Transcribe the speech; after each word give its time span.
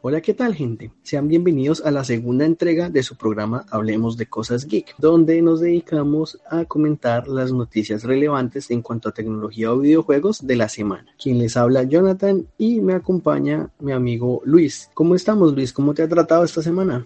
Hola, 0.00 0.20
¿qué 0.20 0.32
tal 0.32 0.54
gente? 0.54 0.92
Sean 1.02 1.26
bienvenidos 1.26 1.84
a 1.84 1.90
la 1.90 2.04
segunda 2.04 2.44
entrega 2.44 2.88
de 2.88 3.02
su 3.02 3.16
programa 3.16 3.66
Hablemos 3.68 4.16
de 4.16 4.26
Cosas 4.26 4.64
Geek, 4.64 4.94
donde 4.96 5.42
nos 5.42 5.60
dedicamos 5.60 6.38
a 6.48 6.66
comentar 6.66 7.26
las 7.26 7.52
noticias 7.52 8.04
relevantes 8.04 8.70
en 8.70 8.80
cuanto 8.80 9.08
a 9.08 9.12
tecnología 9.12 9.72
o 9.72 9.78
videojuegos 9.80 10.46
de 10.46 10.54
la 10.54 10.68
semana. 10.68 11.06
Quien 11.20 11.40
les 11.40 11.56
habla 11.56 11.82
Jonathan 11.82 12.46
y 12.58 12.80
me 12.80 12.94
acompaña 12.94 13.70
mi 13.80 13.90
amigo 13.90 14.40
Luis. 14.44 14.88
¿Cómo 14.94 15.16
estamos 15.16 15.52
Luis? 15.52 15.72
¿Cómo 15.72 15.92
te 15.94 16.04
ha 16.04 16.08
tratado 16.08 16.44
esta 16.44 16.62
semana? 16.62 17.04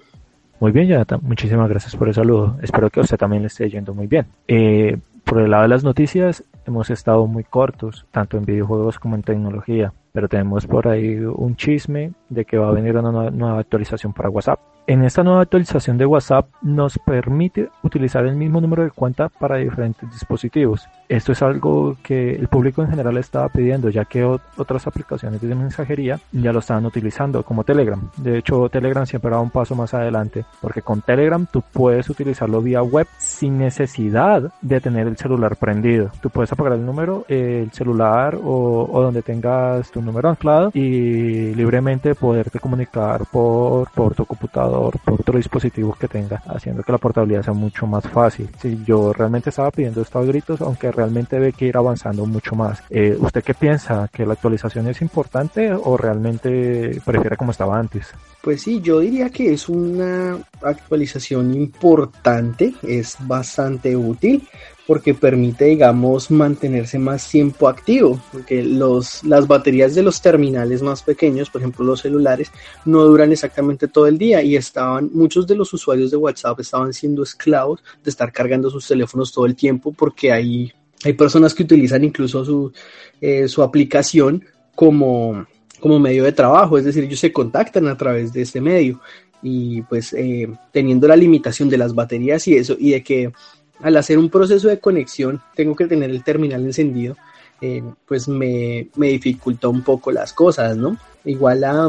Muy 0.61 0.70
bien, 0.70 0.86
Jonathan. 0.86 1.20
Muchísimas 1.22 1.70
gracias 1.70 1.96
por 1.96 2.09
el 2.09 2.14
saludo. 2.14 2.59
Espero 2.61 2.90
que 2.90 3.00
a 3.00 3.04
usted 3.04 3.16
también 3.16 3.40
le 3.40 3.46
esté 3.46 3.70
yendo 3.70 3.95
muy 3.95 4.06
bien. 4.06 4.27
Eh, 4.46 4.98
por 5.24 5.40
el 5.40 5.50
lado 5.50 5.62
de 5.62 5.70
las 5.70 5.82
noticias, 5.82 6.45
hemos 6.66 6.90
estado 6.90 7.27
muy 7.27 7.45
cortos, 7.45 8.04
tanto 8.11 8.36
en 8.36 8.45
videojuegos 8.45 8.98
como 8.98 9.16
en 9.16 9.22
tecnología, 9.22 9.94
pero 10.12 10.29
tenemos 10.29 10.66
por 10.66 10.89
ahí 10.89 11.16
un 11.16 11.57
chisme 11.57 12.12
de 12.29 12.44
que 12.44 12.58
va 12.58 12.68
a 12.68 12.72
venir 12.72 12.96
una 12.96 13.30
nueva 13.30 13.58
actualización 13.58 14.12
para 14.12 14.29
WhatsApp. 14.29 14.61
En 14.86 15.04
esta 15.04 15.22
nueva 15.22 15.43
actualización 15.43 15.96
de 15.96 16.07
WhatsApp 16.07 16.48
nos 16.61 16.98
permite 16.98 17.71
utilizar 17.82 18.26
el 18.26 18.36
mismo 18.36 18.61
número 18.61 18.82
de 18.82 18.90
cuenta 18.90 19.29
para 19.29 19.57
diferentes 19.57 20.11
dispositivos. 20.11 20.88
Esto 21.12 21.32
es 21.32 21.43
algo 21.43 21.94
que 22.02 22.34
el 22.36 22.48
público 22.48 22.80
en 22.80 22.89
general 22.89 23.18
estaba 23.18 23.50
pidiendo, 23.50 23.90
ya 23.90 24.07
que 24.07 24.25
otras 24.25 24.86
aplicaciones 24.86 25.43
de 25.43 25.54
mensajería 25.54 26.18
ya 26.32 26.54
lo 26.54 26.61
estaban 26.61 26.86
utilizando, 26.86 27.43
como 27.43 27.64
Telegram. 27.64 28.00
De 28.16 28.38
hecho, 28.38 28.71
Telegram 28.71 29.04
siempre 29.04 29.30
va 29.30 29.38
un 29.38 29.50
paso 29.50 29.75
más 29.75 29.93
adelante, 29.93 30.46
porque 30.62 30.80
con 30.80 31.02
Telegram 31.02 31.44
tú 31.52 31.62
puedes 31.71 32.08
utilizarlo 32.08 32.62
vía 32.62 32.83
web 32.83 33.06
sin 33.19 33.58
necesidad 33.58 34.55
de 34.62 34.80
tener 34.80 35.06
el 35.06 35.19
celular 35.19 35.56
prendido. 35.56 36.11
Tú 36.22 36.30
puedes 36.30 36.50
apagar 36.50 36.72
el 36.72 36.86
número, 36.86 37.27
el 37.28 37.70
celular 37.72 38.36
o, 38.42 38.88
o 38.91 39.02
donde 39.02 39.20
tengas 39.20 39.91
tu 39.91 40.00
número 40.00 40.30
anclado 40.30 40.70
y 40.72 41.55
libremente 41.55 42.14
poderte 42.14 42.58
comunicar 42.58 43.27
por, 43.30 43.90
por 43.90 44.14
tu 44.14 44.24
computador 44.24 44.98
por 45.05 45.20
otro 45.20 45.36
dispositivo 45.36 45.92
que 45.92 46.08
tenga, 46.08 46.42
haciendo 46.46 46.83
que 46.83 46.92
la 46.92 46.96
portabilidad 46.96 47.42
sea 47.42 47.52
mucho 47.52 47.86
más 47.86 48.08
fácil. 48.08 48.48
Si 48.58 48.83
yo 48.83 49.12
realmente 49.12 49.50
estaba 49.50 49.70
pidiendo 49.70 50.00
estos 50.00 50.27
gritos, 50.27 50.62
aunque 50.62 50.90
realmente 50.90 51.02
ve 51.06 51.53
que 51.53 51.67
ir 51.67 51.77
avanzando 51.77 52.27
mucho 52.27 52.55
más. 52.55 52.83
Eh, 52.91 53.17
¿Usted 53.19 53.42
qué 53.42 53.55
piensa? 53.55 54.08
¿Que 54.12 54.27
la 54.27 54.34
actualización 54.34 54.89
es 54.89 55.00
importante 55.03 55.72
o 55.72 55.97
realmente 55.97 57.00
prefiere 57.05 57.36
como 57.36 57.53
estaba 57.53 57.78
antes? 57.78 58.08
Pues 58.42 58.62
sí, 58.62 58.81
yo 58.81 58.98
diría 58.98 59.30
que 59.30 59.53
es 59.53 59.69
una 59.69 60.36
actualización 60.62 61.55
importante, 61.55 62.75
es 62.83 63.17
bastante 63.20 63.97
útil 63.97 64.48
porque 64.86 65.14
permite, 65.14 65.67
digamos, 65.67 66.30
mantenerse 66.30 66.98
más 66.98 67.28
tiempo 67.30 67.69
activo, 67.69 68.20
porque 68.33 68.62
los, 68.62 69.23
las 69.25 69.47
baterías 69.47 69.95
de 69.95 70.03
los 70.03 70.20
terminales 70.20 70.83
más 70.83 71.03
pequeños, 71.03 71.50
por 71.50 71.61
ejemplo 71.61 71.84
los 71.84 72.00
celulares, 72.00 72.50
no 72.84 73.05
duran 73.05 73.33
exactamente 73.33 73.89
todo 73.89 74.06
el 74.06 74.19
día 74.19 74.42
y 74.42 74.56
estaban, 74.56 75.11
muchos 75.12 75.47
de 75.47 75.55
los 75.55 75.73
usuarios 75.73 76.11
de 76.11 76.17
WhatsApp 76.17 76.61
estaban 76.61 76.92
siendo 76.92 77.23
esclavos 77.23 77.83
de 78.03 78.11
estar 78.11 78.33
cargando 78.33 78.70
sus 78.70 78.86
teléfonos 78.86 79.33
todo 79.33 79.47
el 79.47 79.55
tiempo 79.55 79.92
porque 79.92 80.33
hay, 80.33 80.73
hay 81.05 81.12
personas 81.14 81.55
que 81.55 81.62
utilizan 81.62 82.05
incluso 82.05 82.45
su, 82.45 82.72
eh, 83.20 83.48
su 83.48 83.62
aplicación 83.62 84.45
como, 84.75 85.47
como 85.81 85.98
medio 85.98 86.25
de 86.25 86.33
trabajo, 86.33 86.78
es 86.78 86.84
decir, 86.84 87.05
ellos 87.05 87.20
se 87.20 87.33
contactan 87.33 87.89
a 87.89 87.97
través 87.97 88.33
de 88.33 88.42
este 88.42 88.61
medio 88.61 89.00
y 89.42 89.83
pues 89.83 90.12
eh, 90.12 90.48
teniendo 90.70 91.08
la 91.08 91.17
limitación 91.17 91.69
de 91.69 91.78
las 91.78 91.95
baterías 91.95 92.47
y 92.47 92.55
eso 92.55 92.77
y 92.78 92.91
de 92.91 93.03
que 93.03 93.33
al 93.80 93.97
hacer 93.97 94.19
un 94.19 94.30
proceso 94.30 94.69
de 94.69 94.78
conexión 94.78 95.41
tengo 95.56 95.75
que 95.75 95.86
tener 95.86 96.11
el 96.11 96.23
terminal 96.23 96.64
encendido, 96.64 97.17
eh, 97.61 97.83
pues 98.06 98.28
me, 98.28 98.89
me 98.97 99.08
dificulta 99.08 99.69
un 99.69 99.83
poco 99.83 100.12
las 100.12 100.33
cosas, 100.33 100.77
¿no? 100.77 100.97
Igual 101.25 101.64
a, 101.64 101.89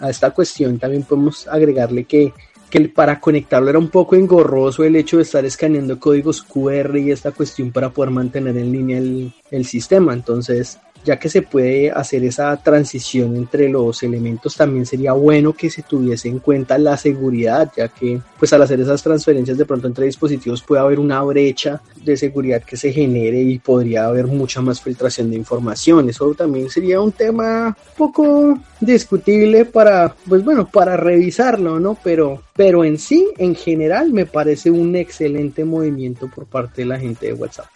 a 0.00 0.10
esta 0.10 0.30
cuestión 0.30 0.78
también 0.78 1.02
podemos 1.02 1.46
agregarle 1.48 2.04
que, 2.04 2.32
que, 2.74 2.88
para 2.88 3.20
conectarlo 3.20 3.70
era 3.70 3.78
un 3.78 3.88
poco 3.88 4.16
engorroso 4.16 4.82
el 4.82 4.96
hecho 4.96 5.18
de 5.18 5.22
estar 5.22 5.44
escaneando 5.44 6.00
códigos 6.00 6.42
QR 6.42 6.96
y 6.98 7.12
esta 7.12 7.30
cuestión 7.30 7.70
para 7.70 7.90
poder 7.90 8.10
mantener 8.10 8.56
en 8.56 8.72
línea 8.72 8.98
el, 8.98 9.32
el 9.52 9.64
sistema. 9.64 10.12
Entonces, 10.12 10.78
ya 11.04 11.18
que 11.18 11.28
se 11.28 11.42
puede 11.42 11.90
hacer 11.90 12.24
esa 12.24 12.56
transición 12.56 13.36
entre 13.36 13.68
los 13.68 14.02
elementos, 14.02 14.56
también 14.56 14.86
sería 14.86 15.12
bueno 15.12 15.52
que 15.52 15.70
se 15.70 15.82
tuviese 15.82 16.28
en 16.28 16.38
cuenta 16.38 16.78
la 16.78 16.96
seguridad, 16.96 17.70
ya 17.76 17.88
que 17.88 18.20
pues 18.38 18.52
al 18.52 18.62
hacer 18.62 18.80
esas 18.80 19.02
transferencias 19.02 19.58
de 19.58 19.66
pronto 19.66 19.86
entre 19.86 20.06
dispositivos 20.06 20.62
puede 20.62 20.82
haber 20.82 20.98
una 20.98 21.22
brecha 21.22 21.80
de 22.02 22.16
seguridad 22.16 22.62
que 22.62 22.76
se 22.76 22.92
genere 22.92 23.40
y 23.40 23.58
podría 23.58 24.06
haber 24.06 24.26
mucha 24.26 24.60
más 24.60 24.80
filtración 24.80 25.30
de 25.30 25.36
información. 25.36 26.08
Eso 26.08 26.34
también 26.34 26.70
sería 26.70 27.00
un 27.00 27.12
tema 27.12 27.76
poco 27.96 28.58
discutible 28.80 29.64
para, 29.64 30.14
pues 30.28 30.44
bueno, 30.44 30.68
para 30.68 30.96
revisarlo, 30.96 31.80
¿no? 31.80 31.96
Pero, 32.02 32.42
pero 32.54 32.84
en 32.84 32.98
sí, 32.98 33.28
en 33.38 33.54
general, 33.54 34.12
me 34.12 34.26
parece 34.26 34.70
un 34.70 34.96
excelente 34.96 35.64
movimiento 35.64 36.28
por 36.28 36.46
parte 36.46 36.82
de 36.82 36.86
la 36.86 36.98
gente 36.98 37.26
de 37.26 37.32
WhatsApp. 37.34 37.66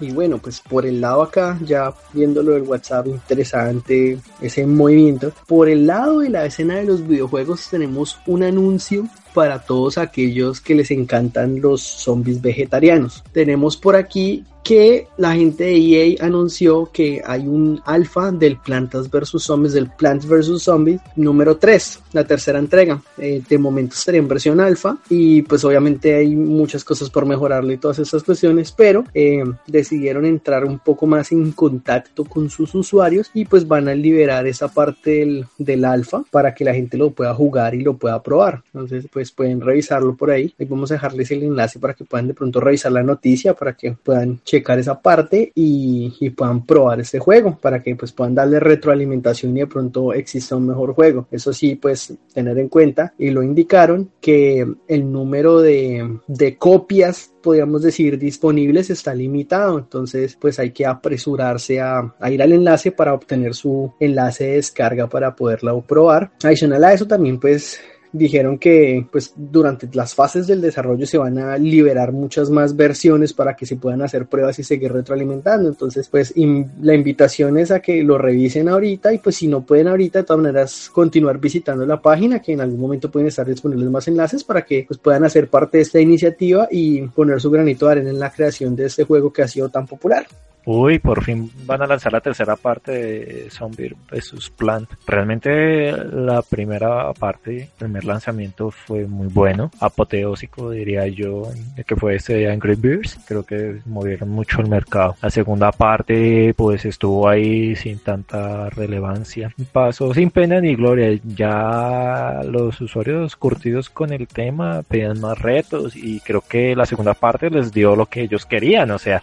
Y 0.00 0.10
bueno, 0.12 0.38
pues 0.38 0.60
por 0.60 0.86
el 0.86 1.00
lado 1.00 1.22
acá, 1.22 1.58
ya 1.64 1.94
viéndolo 2.12 2.52
del 2.52 2.62
WhatsApp, 2.62 3.06
interesante 3.06 4.18
ese 4.40 4.66
movimiento. 4.66 5.32
Por 5.46 5.68
el 5.68 5.86
lado 5.86 6.20
de 6.20 6.30
la 6.30 6.46
escena 6.46 6.76
de 6.76 6.84
los 6.84 7.06
videojuegos 7.06 7.68
tenemos 7.70 8.18
un 8.26 8.42
anuncio 8.42 9.08
para 9.34 9.58
todos 9.58 9.98
aquellos 9.98 10.60
que 10.60 10.74
les 10.74 10.90
encantan 10.90 11.60
los 11.60 11.82
zombies 11.82 12.40
vegetarianos. 12.40 13.22
Tenemos 13.32 13.76
por 13.76 13.96
aquí 13.96 14.44
que 14.62 15.08
la 15.18 15.34
gente 15.34 15.64
de 15.64 15.76
EA 15.76 16.24
anunció 16.24 16.90
que 16.90 17.22
hay 17.24 17.46
un 17.46 17.82
alfa 17.84 18.32
del 18.32 18.56
Plantas 18.58 19.10
vs 19.10 19.42
Zombies, 19.42 19.74
del 19.74 19.90
Plants 19.90 20.26
vs 20.26 20.62
Zombies 20.62 21.00
número 21.16 21.58
3, 21.58 22.00
la 22.14 22.24
tercera 22.24 22.58
entrega. 22.58 23.02
Eh, 23.18 23.42
de 23.46 23.58
momento 23.58 23.94
estaría 23.94 24.20
en 24.20 24.28
versión 24.28 24.60
alfa 24.60 24.96
y 25.10 25.42
pues 25.42 25.64
obviamente 25.64 26.14
hay 26.14 26.34
muchas 26.34 26.84
cosas 26.84 27.10
por 27.10 27.26
mejorarle 27.26 27.74
y 27.74 27.78
todas 27.78 27.98
estas 27.98 28.22
cuestiones, 28.22 28.72
pero 28.72 29.04
eh, 29.12 29.44
decidieron 29.66 30.24
entrar 30.24 30.64
un 30.64 30.78
poco 30.78 31.06
más 31.06 31.32
en 31.32 31.52
contacto 31.52 32.24
con 32.24 32.48
sus 32.48 32.74
usuarios 32.74 33.30
y 33.34 33.44
pues 33.44 33.66
van 33.66 33.88
a 33.88 33.94
liberar 33.94 34.46
esa 34.46 34.68
parte 34.68 35.10
del, 35.10 35.46
del 35.58 35.84
alfa 35.84 36.22
para 36.30 36.54
que 36.54 36.64
la 36.64 36.72
gente 36.72 36.96
lo 36.96 37.10
pueda 37.10 37.34
jugar 37.34 37.74
y 37.74 37.82
lo 37.82 37.96
pueda 37.96 38.22
probar. 38.22 38.62
Entonces 38.72 39.06
pues 39.12 39.32
pueden 39.32 39.60
revisarlo 39.60 40.16
por 40.16 40.30
ahí. 40.30 40.54
Ahí 40.58 40.66
vamos 40.66 40.90
a 40.90 40.94
dejarles 40.94 41.30
el 41.32 41.42
enlace 41.42 41.78
para 41.78 41.94
que 41.94 42.04
puedan 42.04 42.28
de 42.28 42.34
pronto 42.34 42.60
revisar 42.60 42.92
la 42.92 43.02
noticia, 43.02 43.54
para 43.54 43.76
que 43.76 43.92
puedan 43.92 44.40
checar 44.44 44.78
esa 44.78 45.00
parte 45.00 45.50
y, 45.54 46.14
y, 46.20 46.30
puedan 46.30 46.64
probar 46.64 47.00
este 47.00 47.18
juego 47.18 47.58
para 47.60 47.82
que 47.82 47.96
pues 47.96 48.12
puedan 48.12 48.34
darle 48.34 48.60
retroalimentación 48.60 49.56
y 49.56 49.60
de 49.60 49.66
pronto 49.66 50.12
exista 50.12 50.56
un 50.56 50.68
mejor 50.68 50.94
juego. 50.94 51.26
Eso 51.30 51.52
sí, 51.52 51.74
pues 51.74 52.03
tener 52.32 52.58
en 52.58 52.68
cuenta 52.68 53.14
y 53.18 53.30
lo 53.30 53.42
indicaron 53.42 54.10
que 54.20 54.66
el 54.88 55.12
número 55.12 55.60
de, 55.60 56.18
de 56.26 56.56
copias 56.56 57.32
podríamos 57.42 57.82
decir 57.82 58.18
disponibles 58.18 58.90
está 58.90 59.14
limitado. 59.14 59.78
Entonces 59.78 60.36
pues 60.40 60.58
hay 60.58 60.70
que 60.70 60.86
apresurarse 60.86 61.80
a, 61.80 62.14
a, 62.18 62.30
ir 62.30 62.42
al 62.42 62.52
enlace 62.52 62.92
para 62.92 63.14
obtener 63.14 63.54
su 63.54 63.92
enlace 64.00 64.44
de 64.44 64.56
descarga 64.56 65.08
para 65.08 65.36
poderla 65.36 65.78
probar. 65.82 66.32
Adicional 66.42 66.84
a 66.84 66.92
eso 66.92 67.06
también 67.06 67.38
pues 67.38 67.80
dijeron 68.14 68.58
que 68.58 69.04
pues 69.10 69.32
durante 69.36 69.88
las 69.92 70.14
fases 70.14 70.46
del 70.46 70.60
desarrollo 70.60 71.04
se 71.04 71.18
van 71.18 71.36
a 71.38 71.58
liberar 71.58 72.12
muchas 72.12 72.48
más 72.48 72.76
versiones 72.76 73.32
para 73.32 73.56
que 73.56 73.66
se 73.66 73.74
puedan 73.74 74.02
hacer 74.02 74.26
pruebas 74.26 74.56
y 74.60 74.62
seguir 74.62 74.92
retroalimentando. 74.92 75.68
Entonces, 75.68 76.08
pues 76.08 76.32
la 76.36 76.94
invitación 76.94 77.58
es 77.58 77.72
a 77.72 77.80
que 77.80 78.04
lo 78.04 78.16
revisen 78.16 78.68
ahorita 78.68 79.12
y 79.12 79.18
pues 79.18 79.36
si 79.36 79.48
no 79.48 79.66
pueden 79.66 79.88
ahorita, 79.88 80.20
de 80.20 80.24
todas 80.24 80.42
maneras, 80.42 80.90
continuar 80.92 81.38
visitando 81.38 81.84
la 81.84 82.00
página, 82.00 82.40
que 82.40 82.52
en 82.52 82.60
algún 82.60 82.80
momento 82.80 83.10
pueden 83.10 83.28
estar 83.28 83.46
disponibles 83.46 83.90
más 83.90 84.06
enlaces 84.06 84.44
para 84.44 84.64
que 84.64 84.84
pues 84.86 84.98
puedan 84.98 85.24
hacer 85.24 85.48
parte 85.48 85.78
de 85.78 85.82
esta 85.82 85.98
iniciativa 85.98 86.68
y 86.70 87.02
poner 87.08 87.40
su 87.40 87.50
granito 87.50 87.86
de 87.86 87.92
arena 87.92 88.10
en 88.10 88.20
la 88.20 88.30
creación 88.30 88.76
de 88.76 88.86
este 88.86 89.02
juego 89.02 89.32
que 89.32 89.42
ha 89.42 89.48
sido 89.48 89.68
tan 89.70 89.88
popular. 89.88 90.24
Uy, 90.66 90.98
por 90.98 91.22
fin 91.22 91.50
van 91.66 91.82
a 91.82 91.86
lanzar 91.86 92.12
la 92.12 92.20
tercera 92.20 92.56
parte 92.56 92.92
de 92.92 93.50
Zombie 93.50 93.94
vs 94.10 94.50
Plant. 94.50 94.90
Realmente 95.06 95.92
la 95.92 96.42
primera 96.42 97.12
parte, 97.12 97.70
primer 97.78 98.04
lanzamiento 98.04 98.70
fue 98.70 99.06
muy 99.06 99.28
bueno, 99.28 99.70
apoteósico 99.80 100.70
diría 100.70 101.06
yo, 101.06 101.48
que 101.86 101.96
fue 101.96 102.16
este 102.16 102.50
Angry 102.50 102.76
Birds. 102.76 103.18
Creo 103.26 103.44
que 103.44 103.80
movieron 103.84 104.30
mucho 104.30 104.60
el 104.60 104.68
mercado. 104.68 105.16
La 105.20 105.30
segunda 105.30 105.72
parte 105.72 106.54
pues 106.56 106.84
estuvo 106.84 107.28
ahí 107.28 107.76
sin 107.76 107.98
tanta 107.98 108.70
relevancia. 108.70 109.52
Pasó 109.72 110.14
sin 110.14 110.30
pena 110.30 110.60
ni 110.60 110.74
gloria. 110.74 111.18
Ya 111.24 112.40
los 112.44 112.80
usuarios 112.80 113.36
curtidos 113.36 113.90
con 113.90 114.12
el 114.12 114.26
tema 114.26 114.82
pedían 114.82 115.20
más 115.20 115.38
retos 115.38 115.96
y 115.96 116.20
creo 116.20 116.42
que 116.42 116.74
la 116.74 116.86
segunda 116.86 117.14
parte 117.14 117.50
les 117.50 117.72
dio 117.72 117.96
lo 117.96 118.06
que 118.06 118.22
ellos 118.22 118.46
querían. 118.46 118.90
O 118.90 118.98
sea, 118.98 119.22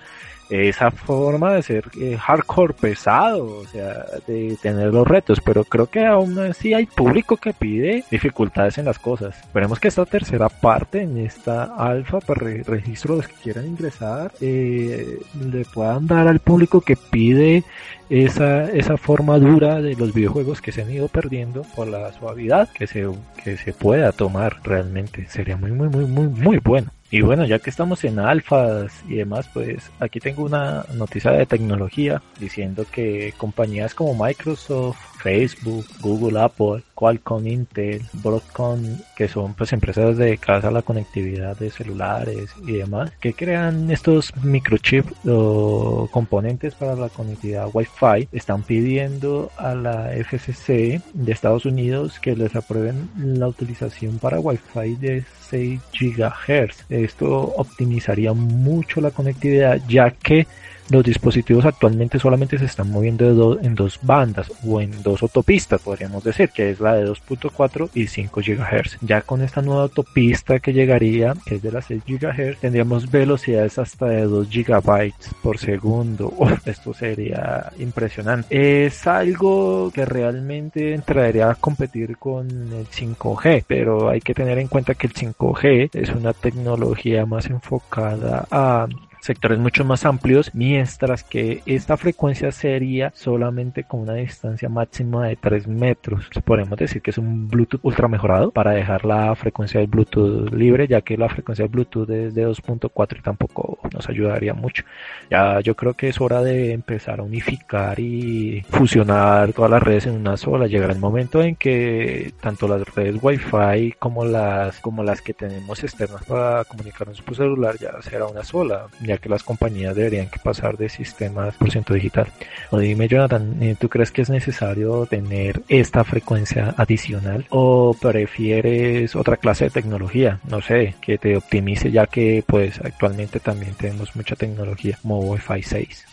esa 0.52 0.92
forma 0.92 1.54
de 1.54 1.64
ser 1.64 1.86
eh, 2.00 2.18
hardcore 2.18 2.74
pesado, 2.74 3.46
o 3.46 3.66
sea, 3.66 4.06
de 4.28 4.58
tener 4.62 4.94
los 4.94 5.08
retos, 5.08 5.40
pero 5.40 5.64
creo 5.64 5.88
que 5.88 6.06
aún 6.06 6.38
así 6.40 6.74
hay 6.74 6.86
público 6.86 7.38
que 7.38 7.54
pide 7.54 8.04
dificultades 8.12 8.78
en 8.78 8.86
las 8.86 9.00
cosas. 9.00 9.40
Esperemos 9.40 9.80
que 9.80 9.88
esta 9.88 10.06
tercera 10.06 10.50
parte, 10.50 11.02
en 11.02 11.18
esta 11.18 11.64
alfa 11.76 12.20
para 12.20 12.42
registro 12.42 13.16
de 13.16 13.22
los 13.22 13.28
que 13.30 13.42
quieran 13.42 13.66
ingresar, 13.66 14.32
eh, 14.42 15.20
le 15.40 15.64
puedan 15.66 16.06
dar 16.06 16.28
al 16.28 16.40
público 16.40 16.82
que 16.82 16.98
pide 16.98 17.64
esa, 18.10 18.70
esa 18.72 18.98
forma 18.98 19.40
dura 19.40 19.82
de 19.82 19.96
los 19.96 20.14
videojuegos 20.14 20.62
que 20.62 20.74
se 20.74 20.82
han 20.82 20.92
ido 20.92 21.08
perdiendo 21.08 21.62
por 21.76 21.88
la 21.88 22.12
suavidad 22.12 22.68
que 22.70 22.88
se, 22.88 23.08
que 23.42 23.56
se 23.56 23.72
pueda 23.72 24.12
tomar 24.12 24.58
realmente. 24.64 25.26
Sería 25.28 25.56
muy, 25.56 25.72
muy, 25.72 25.88
muy, 25.88 26.06
muy, 26.06 26.28
muy 26.28 26.58
bueno. 26.58 26.92
Y 27.12 27.20
bueno, 27.22 27.46
ya 27.46 27.60
que 27.60 27.70
estamos 27.70 28.06
en 28.06 28.20
alfas 28.20 29.04
y 29.06 29.16
demás, 29.16 29.50
pues 29.54 29.92
aquí 30.00 30.22
tengo 30.22 30.44
una 30.44 30.86
noticia 30.94 31.32
de 31.32 31.46
tecnología 31.46 32.22
diciendo 32.40 32.86
que 32.90 33.34
compañías 33.38 33.94
como 33.94 34.16
Microsoft, 34.16 35.11
Facebook, 35.22 35.86
Google, 36.02 36.40
Apple, 36.40 36.84
Qualcomm, 36.96 37.48
Intel, 37.48 38.02
Broadcom, 38.14 38.82
que 39.16 39.28
son 39.28 39.54
pues 39.54 39.74
empresas 39.74 40.18
dedicadas 40.18 40.66
a 40.66 40.72
la 40.72 40.82
conectividad 40.82 41.58
de 41.58 41.70
celulares 41.70 42.52
y 42.66 42.74
demás, 42.74 43.12
que 43.20 43.34
crean 43.34 43.90
estos 43.92 44.34
microchips 44.44 45.14
o 45.28 46.08
componentes 46.12 46.76
para 46.76 46.96
la 46.96 47.10
conectividad 47.10 47.70
Wi-Fi, 47.74 48.30
están 48.32 48.64
pidiendo 48.64 49.52
a 49.58 49.76
la 49.76 50.12
FCC 50.14 51.02
de 51.14 51.32
Estados 51.32 51.66
Unidos 51.66 52.20
que 52.20 52.36
les 52.36 52.56
aprueben 52.56 53.10
la 53.18 53.48
utilización 53.48 54.18
para 54.20 54.40
Wi-Fi 54.40 54.96
de 54.96 55.24
6 55.50 55.80
GHz. 56.00 56.86
Esto 56.90 57.54
optimizaría 57.58 58.34
mucho 58.34 59.02
la 59.02 59.12
conectividad 59.12 59.80
ya 59.88 60.12
que 60.12 60.48
los 60.92 61.04
dispositivos 61.06 61.66
actualmente 61.66 62.20
solamente 62.20 62.58
se 62.58 62.66
están 62.66 62.92
moviendo 62.92 63.58
en 63.62 63.76
dos 63.76 64.00
bandas 64.02 64.52
o 64.66 64.82
en 64.82 65.02
dos 65.02 65.24
autopistas, 65.24 65.82
podríamos 65.82 66.24
decir, 66.24 66.50
que 66.50 66.72
es 66.72 66.80
la 66.82 66.96
de 66.96 67.08
2.4 67.08 67.90
y 67.94 68.08
5 68.08 68.42
GHz. 68.42 68.98
Ya 69.02 69.22
con 69.22 69.42
esta 69.42 69.62
nueva 69.62 69.84
autopista 69.84 70.60
que 70.60 70.74
llegaría, 70.74 71.34
que 71.46 71.56
es 71.56 71.62
de 71.62 71.72
las 71.72 71.86
6 71.86 72.04
GHz, 72.06 72.60
tendríamos 72.60 73.10
velocidades 73.10 73.80
hasta 73.80 74.08
de 74.08 74.24
2 74.24 74.50
GB 74.50 75.14
por 75.42 75.58
segundo. 75.58 76.34
esto 76.66 76.94
sería 76.94 77.72
impresionante. 77.80 78.86
Es 78.86 79.08
algo 79.08 79.92
que 79.92 80.06
realmente 80.06 80.94
entraría 80.94 81.50
a 81.50 81.56
competir 81.56 82.18
con 82.18 82.50
el 82.50 82.88
5G, 82.88 83.64
pero 83.66 84.10
hay 84.10 84.20
que 84.20 84.34
tener 84.34 84.60
en 84.60 84.68
cuenta 84.68 84.96
que 84.96 85.08
el 85.08 85.14
5G 85.14 85.90
es 85.94 86.10
una 86.10 86.34
tecnología 86.34 87.26
más 87.26 87.46
enfocada 87.46 88.46
a 88.52 88.88
sectores 89.22 89.60
mucho 89.60 89.86
más 89.86 90.06
amplios, 90.06 90.52
mientras 90.54 91.24
que 91.24 91.62
esta 91.66 91.96
frecuencia 91.96 92.52
sería 92.52 93.12
solamente 93.16 93.84
con 93.84 94.02
una 94.02 94.16
distancia 94.16 94.68
máxima 94.68 95.28
de 95.28 95.36
3 95.36 95.68
metros. 95.68 96.30
podemos 96.44 96.78
decir 96.78 97.02
que 97.02 97.12
es 97.12 97.18
un 97.18 97.48
Bluetooth 97.48 97.80
ultra 97.84 98.08
mejorado 98.08 98.52
para 98.52 98.72
dejar 98.72 99.06
la 99.06 99.34
frecuencia 99.36 99.80
del 99.80 99.90
Bluetooth 99.90 100.52
libre, 100.54 100.88
ya 100.88 101.02
que 101.02 101.18
la 101.18 101.30
frecuencia 101.30 101.64
del 101.64 101.72
Bluetooth 101.72 102.10
es 102.10 102.34
de 102.34 102.48
2.4 102.48 103.20
y 103.20 103.22
tampoco 103.22 103.80
nos 103.94 104.10
ayudaría 104.10 104.54
mucho. 104.54 104.84
Ya 105.30 105.60
yo 105.62 105.76
creo 105.76 105.94
que 105.94 106.10
es 106.10 106.20
hora 106.20 106.42
de 106.42 106.74
empezar 106.74 107.20
a 107.20 107.24
unificar 107.24 108.00
y 108.00 108.64
fusionar 108.70 109.54
todas 109.54 109.72
las 109.72 109.84
redes 109.84 110.08
en 110.08 110.16
una 110.16 110.38
sola. 110.38 110.68
Llegará 110.68 110.94
el 110.94 111.00
momento 111.00 111.42
en 111.42 111.56
que 111.56 112.34
tanto 112.42 112.68
las 112.68 112.88
redes 112.96 113.18
Wi-Fi 113.22 113.96
como 114.00 114.26
las 114.26 114.80
como 114.80 115.04
las 115.04 115.22
que 115.22 115.34
tenemos 115.34 115.84
externas 115.84 116.24
para 116.26 116.64
comunicarnos 116.66 117.22
por 117.22 117.36
celular 117.36 117.78
ya 117.80 118.02
será 118.02 118.26
una 118.26 118.44
sola 118.44 118.88
ya 119.12 119.18
que 119.18 119.30
las 119.30 119.44
compañías 119.44 119.96
deberían 119.96 120.30
que 120.30 120.40
pasar 120.40 120.78
de 120.78 120.88
sistemas 120.88 121.56
por 121.56 121.70
ciento 121.70 121.94
digital. 121.94 122.28
O 122.70 122.80
dime, 122.80 123.08
Jonathan, 123.08 123.62
eh, 123.62 123.76
¿tú 123.78 123.90
crees 123.90 124.12
que 124.12 124.22
es 124.22 124.30
necesario 124.30 125.06
tener 125.06 125.62
esta 125.68 126.04
frecuencia 126.04 126.74
adicional 126.78 127.46
o 127.50 127.94
prefieres 127.94 129.16
otra 129.16 129.36
clase 129.38 129.66
de 129.66 129.72
tecnología? 129.72 130.40
No 130.48 130.62
sé, 130.62 130.96
que 131.02 131.18
te 131.18 131.36
optimice 131.36 131.92
ya 131.92 132.08
que 132.08 132.44
pues 132.48 132.80
actualmente 132.80 133.40
también 133.40 133.74
tenemos 133.76 134.16
mucha 134.16 134.36
tecnología 134.36 134.98
como 135.02 135.20
Wi-Fi 135.20 135.62
6 135.62 136.06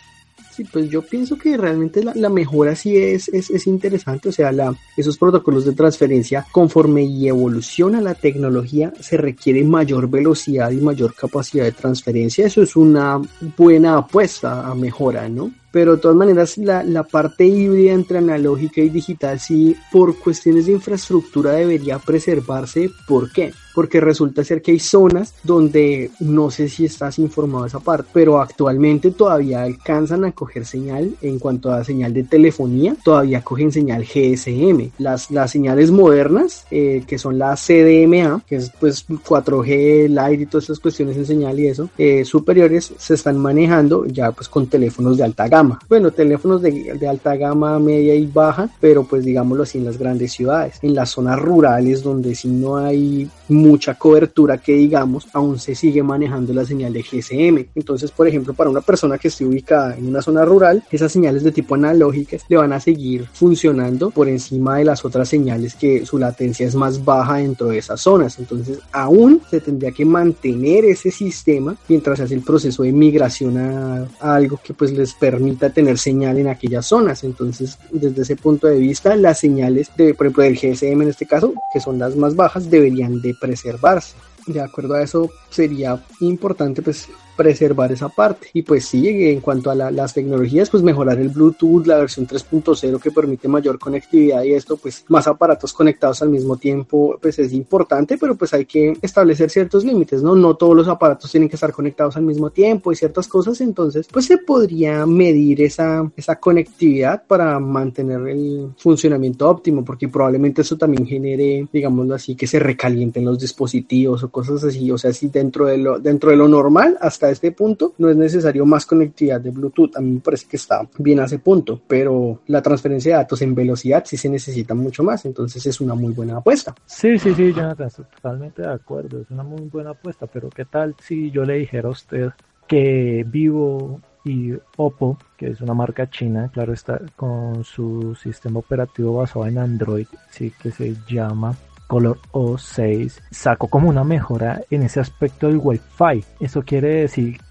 pues 0.63 0.89
yo 0.89 1.01
pienso 1.01 1.37
que 1.37 1.57
realmente 1.57 2.03
la, 2.03 2.29
mejora 2.29 2.75
sí 2.75 2.97
es, 2.97 3.27
es, 3.29 3.67
interesante, 3.67 4.29
o 4.29 4.31
sea, 4.31 4.51
la, 4.51 4.75
esos 4.95 5.17
protocolos 5.17 5.65
de 5.65 5.73
transferencia, 5.73 6.45
conforme 6.51 7.03
y 7.03 7.27
evoluciona 7.27 8.01
la 8.01 8.13
tecnología, 8.13 8.93
se 8.99 9.17
requiere 9.17 9.63
mayor 9.63 10.09
velocidad 10.09 10.71
y 10.71 10.77
mayor 10.77 11.13
capacidad 11.13 11.65
de 11.65 11.71
transferencia. 11.71 12.45
Eso 12.45 12.61
es 12.61 12.75
una 12.75 13.21
buena 13.57 13.97
apuesta 13.97 14.67
a 14.67 14.75
mejora, 14.75 15.27
¿no? 15.29 15.51
Pero 15.71 15.95
de 15.95 16.01
todas 16.01 16.17
maneras 16.17 16.57
la, 16.57 16.83
la, 16.83 17.03
parte 17.03 17.45
híbrida 17.45 17.93
entre 17.93 18.17
analógica 18.17 18.81
y 18.81 18.89
digital 18.89 19.39
sí 19.39 19.75
por 19.91 20.17
cuestiones 20.17 20.65
de 20.65 20.73
infraestructura 20.73 21.51
debería 21.51 21.99
preservarse. 21.99 22.89
¿Por 23.07 23.31
qué? 23.31 23.53
Porque 23.75 24.01
resulta 24.01 24.43
ser 24.43 24.61
que 24.61 24.71
hay 24.71 24.79
zonas 24.79 25.33
donde 25.43 26.11
no 26.19 26.51
sé 26.51 26.69
si 26.69 26.85
estás 26.85 27.19
informado 27.19 27.63
de 27.63 27.69
esa 27.69 27.79
parte, 27.79 28.09
pero 28.13 28.41
actualmente 28.41 29.11
todavía 29.11 29.63
alcanzan 29.63 30.25
a 30.25 30.31
coger 30.31 30.65
señal 30.65 31.15
en 31.21 31.39
cuanto 31.39 31.71
a 31.71 31.83
señal 31.83 32.13
de 32.13 32.23
telefonía, 32.23 32.95
todavía 33.03 33.41
cogen 33.41 33.71
señal 33.71 34.03
GSM. 34.03 34.91
Las, 34.97 35.31
las 35.31 35.51
señales 35.51 35.91
modernas, 35.91 36.65
eh, 36.71 37.03
que 37.07 37.17
son 37.17 37.37
la 37.37 37.55
CDMA, 37.55 38.41
que 38.45 38.57
es 38.57 38.71
pues 38.79 39.07
4G, 39.07 40.09
Light 40.09 40.41
y 40.41 40.45
todas 40.47 40.65
esas 40.65 40.79
cuestiones 40.79 41.15
en 41.15 41.25
señal 41.25 41.59
y 41.59 41.67
eso, 41.67 41.89
eh, 41.97 42.25
superiores, 42.25 42.91
se 42.97 43.13
están 43.13 43.37
manejando 43.37 44.05
ya 44.05 44.31
pues 44.31 44.49
con 44.49 44.67
teléfonos 44.67 45.17
de 45.17 45.23
alta 45.23 45.47
gama 45.47 45.58
bueno, 45.87 46.11
teléfonos 46.11 46.61
de, 46.61 47.07
alta 47.07 47.35
gama, 47.35 47.79
media 47.79 48.15
y 48.15 48.25
baja, 48.25 48.69
pero 48.79 49.03
pues 49.03 49.25
digámoslo 49.25 49.63
así 49.63 49.77
en 49.77 49.85
las 49.85 49.97
grandes 49.97 50.31
ciudades. 50.31 50.79
En 50.81 50.95
las 50.95 51.09
zonas 51.11 51.39
rurales 51.39 52.03
donde 52.03 52.35
si 52.35 52.47
no 52.49 52.77
hay 52.77 53.29
mucha 53.47 53.95
cobertura 53.95 54.57
que 54.57 54.73
digamos, 54.73 55.27
aún 55.33 55.59
se 55.59 55.75
sigue 55.75 56.03
manejando 56.03 56.53
la 56.53 56.65
señal 56.65 56.93
de 56.93 57.01
GSM. 57.01 57.69
Entonces, 57.75 58.11
por 58.11 58.27
ejemplo, 58.27 58.53
para 58.53 58.69
una 58.69 58.81
persona 58.81 59.17
que 59.17 59.29
esté 59.29 59.45
ubicada 59.45 59.95
en 59.95 60.07
una 60.07 60.21
zona 60.21 60.45
rural, 60.45 60.83
esas 60.91 61.11
señales 61.11 61.43
de 61.43 61.51
tipo 61.51 61.75
analógicas 61.75 62.45
le 62.47 62.57
van 62.57 62.73
a 62.73 62.79
seguir 62.79 63.27
funcionando 63.33 64.11
por 64.11 64.27
encima 64.27 64.77
de 64.77 64.85
las 64.85 65.03
otras 65.03 65.27
señales 65.29 65.75
que 65.75 66.05
su 66.05 66.17
latencia 66.17 66.67
es 66.67 66.75
más 66.75 67.03
baja 67.03 67.35
dentro 67.35 67.67
de 67.67 67.79
esas 67.79 68.01
zonas. 68.01 68.37
Entonces, 68.39 68.79
aún 68.91 69.41
se 69.49 69.61
tendría 69.61 69.91
que 69.91 70.05
mantener 70.05 70.85
ese 70.85 71.11
sistema 71.11 71.75
mientras 71.87 72.17
se 72.17 72.23
hace 72.23 72.35
el 72.35 72.41
proceso 72.41 72.83
de 72.83 72.91
migración 72.91 73.57
a, 73.57 74.07
a 74.19 74.35
algo 74.35 74.59
que 74.63 74.73
pues 74.73 74.91
les 74.91 75.13
permite 75.13 75.48
tener 75.57 75.97
señal 75.97 76.37
en 76.37 76.47
aquellas 76.47 76.85
zonas. 76.85 77.23
Entonces, 77.23 77.77
desde 77.91 78.21
ese 78.21 78.35
punto 78.35 78.67
de 78.67 78.77
vista, 78.77 79.15
las 79.15 79.39
señales 79.39 79.89
de, 79.97 80.13
por 80.13 80.27
ejemplo, 80.27 80.43
del 80.43 80.57
GSM 80.57 81.01
en 81.01 81.09
este 81.09 81.25
caso, 81.25 81.53
que 81.73 81.79
son 81.79 81.99
las 81.99 82.15
más 82.15 82.35
bajas, 82.35 82.69
deberían 82.69 83.21
de 83.21 83.33
preservarse. 83.39 84.15
De 84.47 84.61
acuerdo 84.61 84.95
a 84.95 85.03
eso, 85.03 85.29
sería 85.49 86.03
importante 86.21 86.81
pues 86.81 87.07
preservar 87.39 87.89
esa 87.93 88.09
parte. 88.09 88.49
Y 88.51 88.63
pues 88.63 88.83
sí, 88.83 89.07
en 89.07 89.39
cuanto 89.39 89.71
a 89.71 89.75
las 89.75 90.13
tecnologías, 90.13 90.69
pues 90.69 90.83
mejorar 90.83 91.19
el 91.19 91.29
Bluetooth, 91.29 91.87
la 91.87 91.99
versión 91.99 92.27
3.0 92.27 92.99
que 92.99 93.11
permite 93.11 93.47
mayor 93.47 93.79
conectividad 93.79 94.43
y 94.43 94.51
esto, 94.51 94.75
pues 94.75 95.05
más 95.07 95.25
aparatos 95.25 95.71
conectados 95.71 96.21
al 96.21 96.31
mismo 96.31 96.57
tiempo, 96.57 97.17
pues 97.21 97.39
es 97.39 97.53
importante, 97.53 98.17
pero 98.17 98.35
pues 98.35 98.53
hay 98.53 98.65
que 98.65 98.93
establecer 99.01 99.49
ciertos 99.49 99.85
límites, 99.85 100.21
¿no? 100.21 100.35
No 100.35 100.57
todos 100.57 100.75
los 100.75 100.89
aparatos 100.89 101.31
tienen 101.31 101.47
que 101.47 101.55
estar 101.55 101.71
conectados 101.71 102.17
al 102.17 102.23
mismo 102.23 102.49
tiempo 102.49 102.91
y 102.91 102.97
ciertas 102.97 103.29
cosas, 103.29 103.61
entonces 103.61 104.09
pues 104.11 104.25
se 104.25 104.39
podría 104.39 105.05
medir 105.05 105.61
esa, 105.61 106.11
esa 106.17 106.35
conectividad 106.41 107.23
para 107.25 107.57
mantener 107.57 108.27
el 108.27 108.73
funcionamiento 108.77 109.47
óptimo, 109.47 109.85
porque 109.85 110.09
probablemente 110.09 110.63
eso 110.63 110.75
también 110.75 111.07
genere, 111.07 111.65
digámoslo 111.71 112.15
así, 112.15 112.35
que 112.35 112.47
se 112.47 112.59
recalienten 112.59 113.23
los 113.23 113.39
dispositivos 113.39 114.25
o 114.25 114.29
cosas 114.29 114.61
así, 114.65 114.91
o 114.91 114.97
sea, 114.97 115.13
si 115.13 115.29
dentro 115.29 115.67
de 115.67 115.77
lo, 115.77 115.99
dentro 115.99 116.31
de 116.31 116.35
lo 116.35 116.49
normal 116.49 116.97
hasta 116.99 117.28
este 117.31 117.51
punto 117.51 117.93
no 117.97 118.09
es 118.09 118.17
necesario 118.17 118.65
más 118.65 118.85
conectividad 118.85 119.41
de 119.41 119.51
Bluetooth. 119.51 119.95
A 119.95 120.01
mí 120.01 120.11
me 120.11 120.19
parece 120.19 120.47
que 120.47 120.57
está 120.57 120.87
bien 120.97 121.19
a 121.19 121.25
ese 121.25 121.39
punto, 121.39 121.81
pero 121.87 122.41
la 122.47 122.61
transferencia 122.61 123.13
de 123.13 123.21
datos 123.23 123.41
en 123.41 123.55
velocidad 123.55 124.03
sí 124.05 124.17
se 124.17 124.29
necesita 124.29 124.73
mucho 124.73 125.03
más, 125.03 125.25
entonces 125.25 125.65
es 125.65 125.81
una 125.81 125.95
muy 125.95 126.13
buena 126.13 126.37
apuesta. 126.37 126.75
Sí, 126.85 127.17
sí, 127.19 127.33
sí, 127.33 127.53
Jonathan, 127.53 127.87
estoy 127.87 128.05
totalmente 128.05 128.61
de 128.61 128.73
acuerdo, 128.73 129.21
es 129.21 129.29
una 129.29 129.43
muy 129.43 129.61
buena 129.61 129.91
apuesta, 129.91 130.27
pero 130.27 130.49
¿qué 130.49 130.65
tal 130.65 130.95
si 131.01 131.31
yo 131.31 131.43
le 131.45 131.55
dijera 131.55 131.87
a 131.87 131.91
usted 131.91 132.29
que 132.67 133.25
Vivo 133.27 133.99
y 134.23 134.53
Oppo, 134.77 135.17
que 135.37 135.47
es 135.47 135.61
una 135.61 135.73
marca 135.73 136.09
china, 136.09 136.49
claro 136.53 136.73
está, 136.73 137.01
con 137.15 137.63
su 137.63 138.15
sistema 138.15 138.59
operativo 138.59 139.17
basado 139.17 139.47
en 139.47 139.57
Android, 139.57 140.07
sí 140.29 140.53
que 140.61 140.71
se 140.71 140.95
llama 141.07 141.55
Color 141.89 142.19
O6 142.33 143.19
sacó 143.31 143.67
como 143.67 143.89
una 143.89 144.03
mejora 144.03 144.61
en 144.69 144.83
ese 144.83 144.99
aspecto 144.99 145.47
del 145.47 145.59
Wi-Fi. 145.61 146.23
Eso 146.39 146.61
quiere 146.61 147.01
decir 147.01 147.41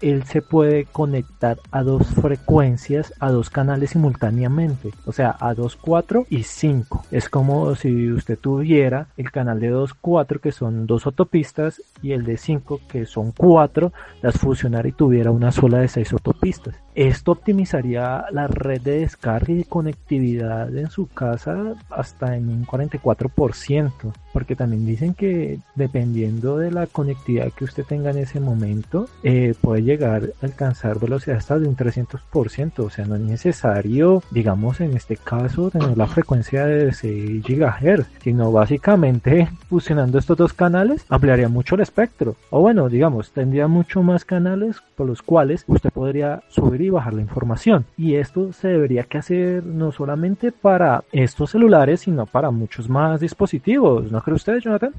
él 0.00 0.24
se 0.24 0.42
puede 0.42 0.84
conectar 0.84 1.58
a 1.70 1.82
dos 1.82 2.06
frecuencias, 2.08 3.12
a 3.20 3.30
dos 3.30 3.50
canales 3.50 3.90
simultáneamente, 3.90 4.90
o 5.06 5.12
sea, 5.12 5.36
a 5.40 5.54
2, 5.54 5.76
4 5.76 6.26
y 6.30 6.42
5. 6.42 7.04
Es 7.10 7.28
como 7.28 7.74
si 7.74 8.10
usted 8.12 8.38
tuviera 8.38 9.08
el 9.16 9.30
canal 9.30 9.60
de 9.60 9.68
2, 9.68 9.94
4 9.94 10.40
que 10.40 10.52
son 10.52 10.86
dos 10.86 11.06
autopistas 11.06 11.82
y 12.02 12.12
el 12.12 12.24
de 12.24 12.36
5 12.36 12.80
que 12.88 13.06
son 13.06 13.32
4, 13.32 13.92
las 14.22 14.38
fusionara 14.38 14.88
y 14.88 14.92
tuviera 14.92 15.30
una 15.30 15.52
sola 15.52 15.78
de 15.78 15.88
6 15.88 16.12
autopistas. 16.12 16.74
Esto 16.94 17.32
optimizaría 17.32 18.24
la 18.30 18.46
red 18.46 18.80
de 18.80 19.00
descarga 19.00 19.52
y 19.52 19.64
conectividad 19.64 20.76
en 20.76 20.90
su 20.90 21.06
casa 21.06 21.74
hasta 21.88 22.36
en 22.36 22.48
un 22.48 22.66
44%, 22.66 24.12
porque 24.32 24.56
también 24.56 24.86
dicen 24.86 25.14
que 25.14 25.58
dependiendo 25.74 26.58
de 26.58 26.70
la 26.70 26.86
conectividad 26.86 27.52
que 27.52 27.64
usted 27.64 27.84
tenga 27.84 28.10
en 28.10 28.18
ese 28.18 28.40
momento, 28.40 29.08
eh, 29.22 29.54
puede 29.60 29.82
llegar 29.82 30.30
a 30.42 30.46
alcanzar 30.46 30.98
velocidad 30.98 31.38
hasta 31.38 31.58
de 31.58 31.68
un 31.68 31.76
300%, 31.76 32.78
o 32.78 32.90
sea, 32.90 33.04
no 33.06 33.16
es 33.16 33.20
necesario, 33.20 34.22
digamos 34.30 34.80
en 34.80 34.96
este 34.96 35.16
caso, 35.16 35.70
tener 35.70 35.96
la 35.96 36.06
frecuencia 36.06 36.66
de 36.66 36.92
6 36.92 37.42
GHz, 37.42 38.06
sino 38.22 38.52
básicamente 38.52 39.48
fusionando 39.68 40.18
estos 40.18 40.36
dos 40.36 40.52
canales 40.52 41.04
ampliaría 41.08 41.48
mucho 41.48 41.74
el 41.74 41.82
espectro, 41.82 42.36
o 42.50 42.60
bueno, 42.60 42.88
digamos, 42.88 43.32
tendría 43.32 43.68
mucho 43.68 44.02
más 44.02 44.24
canales 44.24 44.76
por 44.96 45.06
los 45.06 45.22
cuales 45.22 45.64
usted 45.66 45.90
podría 45.90 46.42
subir 46.48 46.80
y 46.82 46.90
bajar 46.90 47.14
la 47.14 47.22
información. 47.22 47.84
Y 47.96 48.14
esto 48.14 48.52
se 48.52 48.68
debería 48.68 49.04
que 49.04 49.18
hacer 49.18 49.64
no 49.64 49.92
solamente 49.92 50.52
para 50.52 51.04
estos 51.12 51.50
celulares, 51.50 52.00
sino 52.00 52.26
para 52.26 52.50
muchos 52.50 52.88
más 52.88 53.20
dispositivos. 53.20 54.10
¿No 54.10 54.19
cree 54.20 54.34
usted, 54.34 54.62
Jonathan? 54.62 54.94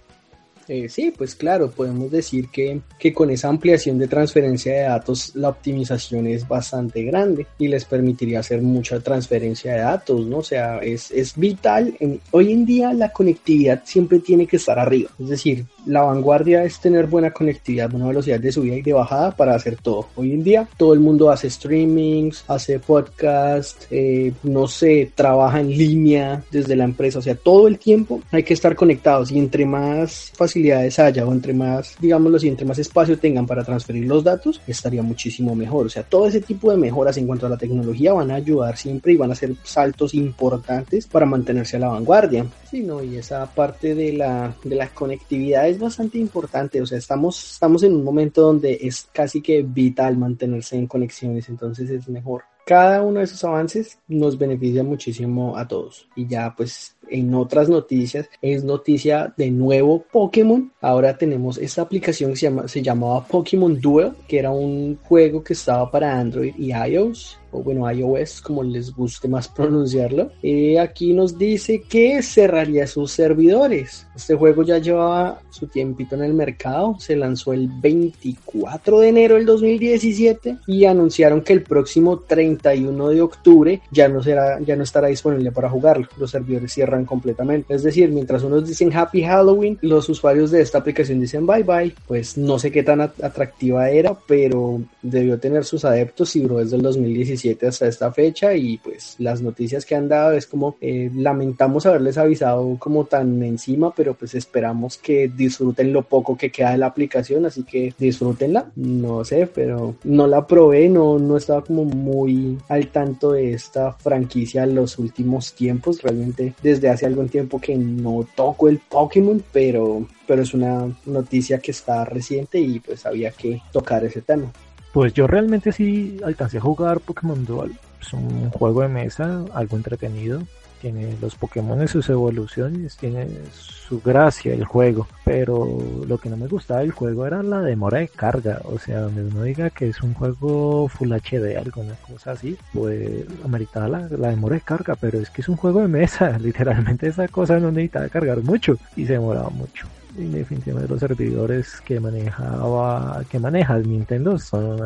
Eh, 0.67 0.89
sí, 0.89 1.13
pues 1.15 1.35
claro, 1.35 1.71
podemos 1.71 2.11
decir 2.11 2.49
que, 2.49 2.81
que, 2.99 3.13
con 3.13 3.29
esa 3.29 3.49
ampliación 3.49 3.97
de 3.97 4.07
transferencia 4.07 4.73
de 4.73 4.81
datos 4.81 5.35
la 5.35 5.49
optimización 5.49 6.27
es 6.27 6.47
bastante 6.47 7.03
grande 7.03 7.47
y 7.57 7.67
les 7.67 7.85
permitiría 7.85 8.39
hacer 8.39 8.61
mucha 8.61 8.99
transferencia 8.99 9.73
de 9.73 9.79
datos, 9.79 10.25
¿no? 10.25 10.37
O 10.37 10.43
sea, 10.43 10.79
es, 10.79 11.11
es 11.11 11.35
vital. 11.35 11.95
hoy 12.31 12.51
en 12.51 12.65
día 12.65 12.93
la 12.93 13.11
conectividad 13.11 13.81
siempre 13.85 14.19
tiene 14.19 14.47
que 14.47 14.57
estar 14.57 14.79
arriba, 14.79 15.09
es 15.19 15.29
decir, 15.29 15.65
la 15.85 16.03
vanguardia 16.03 16.63
es 16.63 16.79
tener 16.79 17.07
buena 17.07 17.31
conectividad, 17.31 17.89
buena 17.89 18.07
velocidad 18.07 18.39
de 18.39 18.51
subida 18.51 18.75
y 18.75 18.81
de 18.81 18.93
bajada 18.93 19.31
para 19.31 19.55
hacer 19.55 19.77
todo. 19.77 20.07
Hoy 20.15 20.33
en 20.33 20.43
día 20.43 20.67
todo 20.77 20.93
el 20.93 20.99
mundo 20.99 21.29
hace 21.29 21.49
streamings, 21.49 22.43
hace 22.47 22.79
podcast, 22.79 23.85
eh, 23.89 24.33
no 24.43 24.67
sé, 24.67 25.11
trabaja 25.15 25.59
en 25.59 25.69
línea 25.69 26.43
desde 26.51 26.75
la 26.75 26.83
empresa, 26.83 27.19
o 27.19 27.21
sea, 27.21 27.35
todo 27.35 27.67
el 27.67 27.79
tiempo 27.79 28.21
hay 28.31 28.43
que 28.43 28.53
estar 28.53 28.75
conectados 28.75 29.31
y 29.31 29.39
entre 29.39 29.65
más 29.65 30.31
facilidades 30.51 30.99
haya 30.99 31.25
o 31.25 31.31
entre 31.31 31.53
más, 31.53 31.95
digámoslo 31.99 32.35
así, 32.35 32.49
entre 32.49 32.65
más 32.65 32.77
espacio 32.77 33.17
tengan 33.17 33.47
para 33.47 33.63
transferir 33.63 34.05
los 34.05 34.21
datos, 34.21 34.61
estaría 34.67 35.01
muchísimo 35.01 35.55
mejor. 35.55 35.85
O 35.85 35.89
sea, 35.89 36.03
todo 36.03 36.27
ese 36.27 36.41
tipo 36.41 36.69
de 36.71 36.77
mejoras 36.77 37.15
en 37.17 37.25
cuanto 37.25 37.45
a 37.45 37.49
la 37.49 37.57
tecnología 37.57 38.11
van 38.11 38.31
a 38.31 38.35
ayudar 38.35 38.75
siempre 38.75 39.13
y 39.13 39.17
van 39.17 39.31
a 39.31 39.35
ser 39.35 39.55
saltos 39.63 40.13
importantes 40.13 41.07
para 41.07 41.25
mantenerse 41.25 41.77
a 41.77 41.79
la 41.79 41.87
vanguardia. 41.87 42.45
Sí, 42.69 42.81
no, 42.83 43.01
y 43.01 43.15
esa 43.15 43.45
parte 43.45 43.95
de 43.95 44.11
la, 44.13 44.53
de 44.63 44.75
la 44.75 44.89
conectividad 44.89 45.69
es 45.69 45.79
bastante 45.79 46.17
importante, 46.17 46.81
o 46.81 46.85
sea, 46.85 46.97
estamos, 46.97 47.53
estamos 47.53 47.83
en 47.83 47.95
un 47.95 48.03
momento 48.03 48.41
donde 48.41 48.77
es 48.81 49.07
casi 49.13 49.41
que 49.41 49.61
vital 49.61 50.17
mantenerse 50.17 50.75
en 50.75 50.87
conexiones, 50.87 51.47
entonces 51.47 51.89
es 51.89 52.09
mejor. 52.09 52.43
Cada 52.65 53.01
uno 53.01 53.19
de 53.19 53.25
esos 53.25 53.43
avances 53.43 53.97
nos 54.07 54.37
beneficia 54.37 54.83
muchísimo 54.83 55.57
a 55.57 55.67
todos. 55.67 56.07
Y 56.15 56.27
ya 56.27 56.53
pues 56.55 56.95
en 57.11 57.33
otras 57.35 57.69
noticias 57.69 58.29
es 58.41 58.63
noticia 58.63 59.33
de 59.37 59.51
nuevo 59.51 60.03
Pokémon. 60.11 60.71
Ahora 60.81 61.17
tenemos 61.17 61.57
esta 61.57 61.83
aplicación 61.83 62.31
que 62.31 62.37
se, 62.37 62.45
llama, 62.47 62.67
se 62.67 62.81
llamaba 62.81 63.25
Pokémon 63.25 63.79
Duel, 63.79 64.13
que 64.27 64.39
era 64.39 64.51
un 64.51 64.97
juego 65.03 65.43
que 65.43 65.53
estaba 65.53 65.89
para 65.91 66.19
Android 66.19 66.55
y 66.57 66.71
iOS 66.71 67.37
o 67.51 67.61
bueno, 67.61 67.89
iOS, 67.91 68.41
como 68.41 68.63
les 68.63 68.93
guste 68.95 69.27
más 69.27 69.47
pronunciarlo. 69.55 70.31
y 70.41 70.77
aquí 70.77 71.13
nos 71.13 71.37
dice 71.37 71.83
que 71.87 72.21
cerraría 72.23 72.87
sus 72.87 73.11
servidores. 73.11 74.07
Este 74.15 74.35
juego 74.35 74.63
ya 74.63 74.77
llevaba 74.77 75.41
su 75.49 75.67
tiempito 75.67 76.15
en 76.15 76.23
el 76.23 76.33
mercado, 76.33 76.95
se 76.99 77.15
lanzó 77.15 77.53
el 77.53 77.67
24 77.67 78.99
de 78.99 79.09
enero 79.09 79.35
del 79.35 79.45
2017 79.45 80.59
y 80.67 80.85
anunciaron 80.85 81.41
que 81.41 81.53
el 81.53 81.63
próximo 81.63 82.19
31 82.19 83.09
de 83.09 83.21
octubre 83.21 83.81
ya 83.91 84.07
no 84.07 84.23
será, 84.23 84.59
ya 84.61 84.75
no 84.75 84.83
estará 84.83 85.07
disponible 85.07 85.51
para 85.51 85.69
jugarlo. 85.69 86.07
Los 86.17 86.31
servidores 86.31 86.73
cierran 86.73 87.00
completamente. 87.05 87.73
Es 87.73 87.83
decir, 87.83 88.09
mientras 88.09 88.43
unos 88.43 88.67
dicen 88.67 88.93
Happy 88.93 89.23
Halloween, 89.23 89.77
los 89.81 90.09
usuarios 90.09 90.51
de 90.51 90.61
esta 90.61 90.79
aplicación 90.79 91.19
dicen 91.19 91.45
bye 91.45 91.63
bye. 91.63 91.93
Pues 92.07 92.37
no 92.37 92.59
sé 92.59 92.71
qué 92.71 92.83
tan 92.83 93.01
atractiva 93.01 93.89
era, 93.89 94.17
pero 94.27 94.81
debió 95.01 95.39
tener 95.39 95.65
sus 95.65 95.85
adeptos 95.85 96.35
y 96.35 96.41
duró 96.41 96.57
desde 96.57 96.75
el 96.75 96.81
2017 96.81 97.67
hasta 97.67 97.87
esta 97.87 98.11
fecha 98.11 98.53
y 98.53 98.77
pues 98.77 99.15
las 99.19 99.41
noticias 99.41 99.85
que 99.85 99.95
han 99.95 100.07
dado 100.07 100.33
es 100.33 100.47
como 100.47 100.77
eh, 100.81 101.09
lamentamos 101.15 101.85
haberles 101.85 102.17
avisado 102.17 102.77
como 102.79 103.05
tan 103.05 103.41
encima, 103.43 103.93
pero 103.93 104.13
pues 104.13 104.35
esperamos 104.35 104.97
que 104.97 105.27
disfruten 105.27 105.93
lo 105.93 106.03
poco 106.03 106.37
que 106.37 106.51
queda 106.51 106.71
de 106.71 106.77
la 106.77 106.87
aplicación, 106.87 107.45
así 107.45 107.63
que 107.63 107.93
disfrútenla, 107.97 108.71
no 108.75 109.23
sé, 109.23 109.47
pero 109.47 109.95
no 110.03 110.27
la 110.27 110.45
probé, 110.45 110.89
no, 110.89 111.19
no 111.19 111.37
estaba 111.37 111.63
como 111.63 111.85
muy 111.85 112.57
al 112.67 112.87
tanto 112.87 113.31
de 113.33 113.53
esta 113.53 113.93
franquicia 113.93 114.63
en 114.63 114.75
los 114.75 114.97
últimos 114.97 115.53
tiempos, 115.53 116.01
realmente 116.01 116.53
desde 116.61 116.89
hace 116.91 117.05
algún 117.05 117.29
tiempo 117.29 117.59
que 117.59 117.75
no 117.75 118.25
toco 118.35 118.69
el 118.69 118.79
Pokémon, 118.79 119.43
pero 119.51 120.05
pero 120.27 120.43
es 120.43 120.53
una 120.53 120.87
noticia 121.05 121.59
que 121.59 121.71
está 121.71 122.05
reciente 122.05 122.59
y 122.59 122.79
pues 122.79 123.05
había 123.05 123.31
que 123.31 123.61
tocar 123.71 124.03
ese 124.05 124.21
tema. 124.21 124.51
Pues 124.93 125.13
yo 125.13 125.27
realmente 125.27 125.71
sí 125.71 126.17
alcancé 126.23 126.57
a 126.57 126.61
jugar 126.61 126.99
Pokémon 126.99 127.45
Dual. 127.45 127.71
Es 127.99 128.13
un 128.13 128.49
juego 128.51 128.81
de 128.81 128.87
mesa, 128.87 129.45
algo 129.53 129.77
entretenido. 129.77 130.41
Tiene 130.81 131.15
los 131.21 131.35
Pokémon 131.35 131.87
sus 131.87 132.09
evoluciones, 132.09 132.97
tiene 132.97 133.27
su 133.51 134.01
gracia 134.01 134.53
el 134.53 134.65
juego. 134.65 135.07
Pero 135.23 135.77
lo 136.07 136.17
que 136.17 136.29
no 136.29 136.37
me 136.37 136.47
gustaba 136.47 136.79
del 136.79 136.91
juego 136.91 137.25
era 137.25 137.43
la 137.43 137.61
demora 137.61 137.99
de 137.99 138.07
carga. 138.07 138.61
O 138.63 138.79
sea, 138.79 139.01
donde 139.01 139.23
uno 139.23 139.43
diga 139.43 139.69
que 139.69 139.89
es 139.89 140.01
un 140.01 140.13
juego 140.13 140.87
Full 140.87 141.11
HD, 141.13 141.57
alguna 141.57 141.93
cosa 141.95 142.31
así, 142.31 142.57
pues 142.73 143.25
ameritaba 143.43 143.87
la, 143.87 144.07
la 144.09 144.29
demora 144.29 144.55
de 144.55 144.61
carga. 144.61 144.95
Pero 144.95 145.19
es 145.19 145.29
que 145.29 145.41
es 145.41 145.49
un 145.49 145.57
juego 145.57 145.81
de 145.81 145.87
mesa. 145.87 146.37
Literalmente 146.39 147.07
esa 147.07 147.27
cosa 147.27 147.59
no 147.59 147.71
necesitaba 147.71 148.09
cargar 148.09 148.41
mucho 148.41 148.77
y 148.95 149.05
se 149.05 149.13
demoraba 149.13 149.49
mucho 149.49 149.87
definitivamente 150.15 150.91
los 150.91 150.99
servidores 150.99 151.81
que 151.81 151.99
manejaba 151.99 153.23
que 153.29 153.39
maneja 153.39 153.77
el 153.77 153.89
Nintendo 153.89 154.37
son 154.37 154.81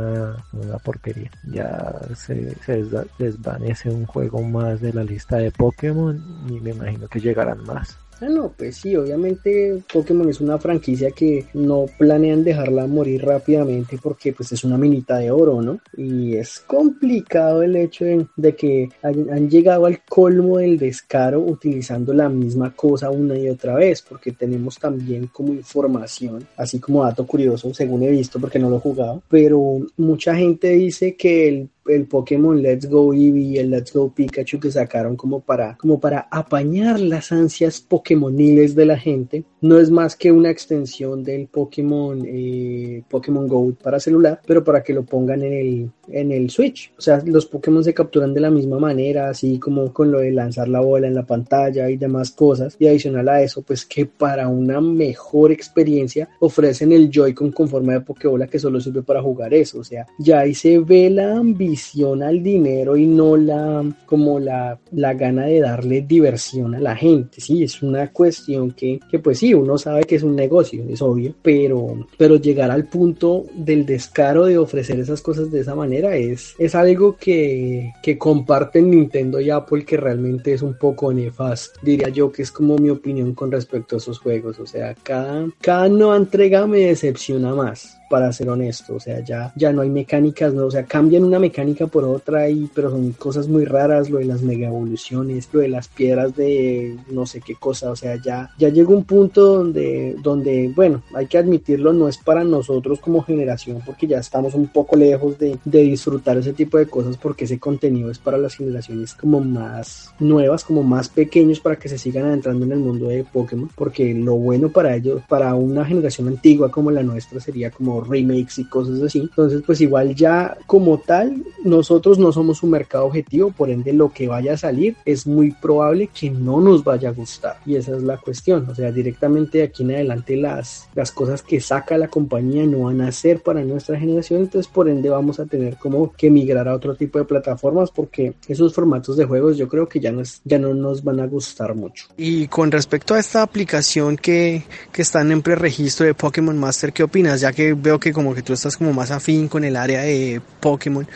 una, 0.54 0.78
porquería. 0.84 1.32
Ya 1.52 2.00
se, 2.16 2.56
se, 2.64 2.86
desvanece 3.18 3.90
un 3.90 4.06
juego 4.06 4.42
más 4.42 4.82
de 4.82 4.94
la 4.94 5.04
lista 5.04 5.38
de 5.38 5.52
Pokémon 5.52 6.22
y 6.48 6.60
me 6.60 6.72
imagino 6.72 7.08
que 7.08 7.20
llegarán 7.20 7.64
más 7.64 7.98
Ah, 8.22 8.30
no, 8.30 8.54
pues 8.58 8.78
sí, 8.78 8.96
obviamente 8.96 9.84
Pokémon 9.92 10.30
es 10.30 10.40
una 10.40 10.58
franquicia 10.58 11.12
que 11.12 11.46
no 11.54 11.86
planean 11.98 12.46
dejarla 12.46 12.88
morir 12.88 13.26
rápidamente 13.26 14.00
porque 14.02 14.32
pues 14.32 14.54
es 14.54 14.64
una 14.64 14.78
minita 14.78 15.18
de 15.18 15.32
oro, 15.32 15.62
¿no? 15.62 15.80
Y 15.98 16.36
es 16.36 16.60
complicado 16.60 17.62
el 17.62 17.76
hecho 17.76 18.06
de, 18.38 18.56
que 18.56 18.88
han, 19.02 19.50
llegado 19.50 19.86
al 19.86 20.02
colmo 20.06 20.60
del 20.60 20.78
descaro 20.78 21.42
utilizando 21.42 22.14
la 22.14 22.30
misma 22.30 22.74
cosa 22.74 23.10
una 23.10 23.38
y 23.38 23.50
otra 23.50 23.76
vez, 23.76 24.02
porque 24.02 24.32
tenemos 24.32 24.80
también 24.80 25.28
como 25.28 25.54
información, 25.54 26.48
así 26.56 26.80
como 26.80 27.04
dato 27.04 27.28
curioso, 27.28 27.74
según 27.74 28.04
he 28.04 28.12
visto 28.12 28.40
porque 28.40 28.60
no 28.60 28.70
lo 28.70 28.78
he 28.78 28.82
jugado, 28.82 29.24
pero 29.30 29.80
mucha 29.98 30.36
gente 30.36 30.70
dice 30.70 31.16
que 31.16 31.50
el 31.50 31.70
el 31.88 32.06
Pokémon 32.06 32.62
Let's 32.62 32.90
Go 32.90 33.14
Eevee 33.14 33.44
y 33.44 33.58
el 33.58 33.70
Let's 33.70 33.94
Go 33.94 34.12
Pikachu 34.14 34.60
que 34.60 34.72
sacaron 34.72 35.16
como 35.16 35.42
para, 35.42 35.78
como 35.78 36.00
para 36.00 36.28
apañar 36.32 37.00
las 37.00 37.32
ansias 37.32 37.82
Pokémoniles 37.82 38.76
de 38.76 38.86
la 38.86 38.98
gente, 38.98 39.44
no 39.62 39.80
es 39.80 39.90
más 39.92 40.16
que 40.16 40.32
una 40.32 40.50
extensión 40.50 41.24
del 41.24 41.48
Pokémon, 41.48 42.24
eh, 42.26 43.04
Pokémon 43.10 43.48
Go 43.48 43.74
para 43.82 44.00
celular, 44.00 44.42
pero 44.46 44.64
para 44.64 44.84
que 44.84 44.94
lo 44.94 45.04
pongan 45.04 45.44
en 45.44 45.54
el, 45.54 45.92
en 46.08 46.32
el 46.32 46.50
Switch. 46.50 46.92
O 46.98 47.02
sea, 47.02 47.22
los 47.26 47.46
Pokémon 47.46 47.84
se 47.84 47.94
capturan 47.94 48.34
de 48.34 48.42
la 48.42 48.52
misma 48.52 48.80
manera, 48.80 49.30
así 49.30 49.60
como 49.60 49.92
con 49.94 50.12
lo 50.12 50.20
de 50.20 50.32
lanzar 50.32 50.68
la 50.68 50.82
bola 50.82 51.08
en 51.08 51.16
la 51.16 51.26
pantalla 51.26 51.90
y 51.90 51.98
demás 51.98 52.32
cosas. 52.32 52.76
Y 52.80 52.88
adicional 52.88 53.30
a 53.30 53.42
eso, 53.42 53.62
pues 53.62 53.86
que 53.86 54.06
para 54.06 54.48
una 54.48 54.82
mejor 54.82 55.52
experiencia 55.52 56.30
ofrecen 56.40 56.92
el 56.92 57.10
Joy-Con 57.10 57.52
con 57.52 57.68
forma 57.68 57.94
de 57.94 58.02
Pokébola 58.02 58.48
que 58.48 58.60
solo 58.60 58.80
sirve 58.80 59.02
para 59.02 59.22
jugar 59.22 59.54
eso. 59.54 59.80
O 59.80 59.84
sea, 59.84 60.06
ya 60.20 60.40
ahí 60.40 60.54
se 60.54 60.80
ve 60.80 61.10
la 61.10 61.38
ambición 61.38 61.75
al 62.22 62.44
dinero 62.44 62.96
y 62.96 63.06
no 63.06 63.38
la 63.38 63.84
como 64.06 64.40
la, 64.40 64.78
la 64.92 65.14
gana 65.14 65.46
de 65.46 65.62
darle 65.62 66.02
diversión 66.02 66.76
a 66.76 66.80
la 66.80 66.96
gente. 66.96 67.42
Sí, 67.42 67.64
es 67.64 67.82
una 67.82 68.12
cuestión 68.12 68.72
que, 68.72 69.00
que 69.10 69.20
pues 69.20 69.40
sí, 69.40 69.54
uno 69.54 69.78
sabe 69.78 70.04
que 70.04 70.16
es 70.16 70.24
un 70.24 70.36
negocio, 70.36 70.84
es 70.90 71.02
obvio, 71.02 71.34
pero, 71.42 72.08
pero 72.18 72.36
llegar 72.36 72.72
al 72.72 72.86
punto 72.86 73.46
del 73.56 73.86
descaro 73.86 74.46
de 74.46 74.58
ofrecer 74.58 75.00
esas 75.00 75.22
cosas 75.22 75.52
de 75.52 75.62
esa 75.62 75.76
manera 75.76 76.16
es, 76.16 76.56
es 76.60 76.76
algo 76.76 77.16
que, 77.18 77.92
que 78.04 78.18
comparten 78.18 78.90
Nintendo 78.90 79.40
y 79.40 79.50
Apple 79.50 79.86
que 79.86 79.98
realmente 79.98 80.54
es 80.54 80.62
un 80.62 80.78
poco 80.78 81.14
nefasto. 81.14 81.80
Diría 81.82 82.10
yo 82.10 82.32
que 82.32 82.44
es 82.44 82.52
como 82.52 82.78
mi 82.78 82.90
opinión 82.90 83.34
con 83.34 83.52
respecto 83.52 83.96
a 83.96 84.00
esos 84.00 84.20
juegos. 84.20 84.60
O 84.60 84.66
sea, 84.66 84.96
cada, 85.04 85.48
cada 85.62 85.88
nueva 85.90 86.18
entrega 86.18 86.68
me 86.68 86.80
decepciona 86.80 87.54
más 87.54 87.98
para 88.16 88.32
ser 88.32 88.48
honesto, 88.48 88.96
o 88.96 89.00
sea, 89.02 89.20
ya, 89.20 89.52
ya 89.58 89.74
no 89.74 89.82
hay 89.82 89.90
mecánicas, 89.90 90.54
¿no? 90.54 90.68
o 90.68 90.72
sea, 90.72 90.86
cambian 90.86 91.26
una 91.26 91.38
mecánica 91.38 91.86
por 91.86 92.06
otra, 92.06 92.50
y, 92.50 92.70
pero 92.74 92.90
son 92.90 93.12
cosas 93.12 93.50
muy 93.50 93.66
raras, 93.66 94.10
lo 94.10 94.20
de 94.20 94.24
las 94.24 94.42
mega 94.42 94.68
evoluciones, 94.68 95.50
lo 95.52 95.60
de 95.60 95.68
las 95.68 95.90
piedras 95.90 96.34
de 96.34 96.96
no 97.12 97.26
sé 97.26 97.42
qué 97.42 97.56
cosa, 97.56 97.92
o 97.92 97.96
sea, 97.98 98.16
ya, 98.16 98.52
ya 98.58 98.70
llegó 98.70 98.94
un 98.94 99.04
punto 99.04 99.58
donde, 99.58 100.16
donde, 100.24 100.72
bueno, 100.74 101.04
hay 101.14 101.28
que 101.28 101.38
admitirlo, 101.38 101.92
no 101.92 102.08
es 102.08 102.18
para 102.18 102.46
nosotros 102.46 103.02
como 103.02 103.22
generación, 103.22 103.82
porque 103.86 104.08
ya 104.08 104.20
estamos 104.20 104.54
un 104.54 104.68
poco 104.68 104.96
lejos 104.96 105.38
de, 105.38 105.60
de 105.66 105.82
disfrutar 105.82 106.38
ese 106.38 106.54
tipo 106.54 106.78
de 106.78 106.88
cosas, 106.88 107.18
porque 107.18 107.44
ese 107.44 107.60
contenido 107.60 108.10
es 108.10 108.18
para 108.18 108.38
las 108.38 108.56
generaciones 108.56 109.14
como 109.14 109.42
más 109.42 110.14
nuevas, 110.20 110.64
como 110.64 110.84
más 110.84 111.10
pequeños, 111.10 111.60
para 111.60 111.76
que 111.76 111.90
se 111.90 111.98
sigan 111.98 112.28
adentrando 112.28 112.64
en 112.64 112.72
el 112.72 112.80
mundo 112.80 113.10
de 113.10 113.26
Pokémon, 113.26 113.70
porque 113.76 114.14
lo 114.14 114.36
bueno 114.36 114.70
para 114.70 114.96
ellos, 114.96 115.22
para 115.28 115.54
una 115.56 115.84
generación 115.84 116.30
antigua 116.30 116.72
como 116.72 116.92
la 116.92 117.04
nuestra, 117.04 117.42
sería 117.42 117.72
como 117.72 118.05
remakes 118.08 118.60
y 118.60 118.66
cosas 118.66 119.02
así. 119.02 119.20
Entonces, 119.20 119.62
pues 119.66 119.82
igual 119.82 120.16
ya 120.16 120.58
como 120.66 120.98
tal, 121.00 121.44
nosotros 121.64 122.20
no 122.20 122.32
somos 122.32 122.64
un 122.64 122.72
mercado 122.72 123.06
objetivo, 123.06 123.52
por 123.52 123.70
ende 123.70 123.94
lo 123.94 124.12
que 124.12 124.28
vaya 124.28 124.54
a 124.54 124.58
salir 124.58 124.96
es 125.06 125.28
muy 125.28 125.52
probable 125.52 126.08
que 126.08 126.30
no 126.30 126.62
nos 126.62 126.84
vaya 126.84 127.10
a 127.10 127.14
gustar. 127.14 127.58
Y 127.66 127.76
esa 127.76 127.96
es 127.96 128.04
la 128.04 128.18
cuestión. 128.18 128.68
O 128.70 128.76
sea, 128.76 128.92
directamente 128.92 129.60
de 129.60 129.64
aquí 129.66 129.84
en 129.84 129.92
adelante 129.92 130.38
las, 130.38 130.90
las 130.94 131.12
cosas 131.12 131.42
que 131.42 131.60
saca 131.60 131.98
la 131.98 132.08
compañía 132.08 132.66
no 132.66 132.86
van 132.86 133.02
a 133.02 133.12
ser 133.12 133.42
para 133.42 133.64
nuestra 133.64 134.00
generación, 134.00 134.42
entonces 134.42 134.72
por 134.72 134.90
ende 134.90 135.10
vamos 135.10 135.40
a 135.40 135.46
tener 135.46 135.78
como 135.78 136.12
que 136.14 136.30
migrar 136.30 136.68
a 136.68 136.74
otro 136.74 136.96
tipo 136.96 137.20
de 137.20 137.26
plataformas 137.26 137.92
porque 137.92 138.34
esos 138.48 138.74
formatos 138.74 139.18
de 139.18 139.26
juegos 139.26 139.58
yo 139.58 139.68
creo 139.68 139.88
que 139.88 140.00
ya 140.00 140.12
no, 140.12 140.22
es, 140.22 140.42
ya 140.44 140.60
no 140.60 140.74
nos 140.74 141.04
van 141.04 141.20
a 141.20 141.28
gustar 141.28 141.76
mucho. 141.76 142.08
Y 142.18 142.48
con 142.48 142.72
respecto 142.72 143.14
a 143.14 143.20
esta 143.20 143.42
aplicación 143.42 144.18
que, 144.18 144.64
que 144.92 145.02
están 145.02 145.32
en 145.32 145.42
preregistro 145.42 146.06
de 146.06 146.14
Pokémon 146.14 146.58
Master, 146.58 146.94
¿qué 146.94 147.04
opinas? 147.04 147.42
Ya 147.42 147.52
que 147.54 147.74
veo 147.86 148.00
que 148.00 148.12
como 148.12 148.34
que 148.34 148.42
tú 148.42 148.52
estás 148.52 148.76
como 148.76 148.92
más 148.92 149.12
afín 149.12 149.48
con 149.48 149.64
el 149.64 149.78
área 149.78 150.02
de 150.02 150.42
Pokémon. 150.60 151.08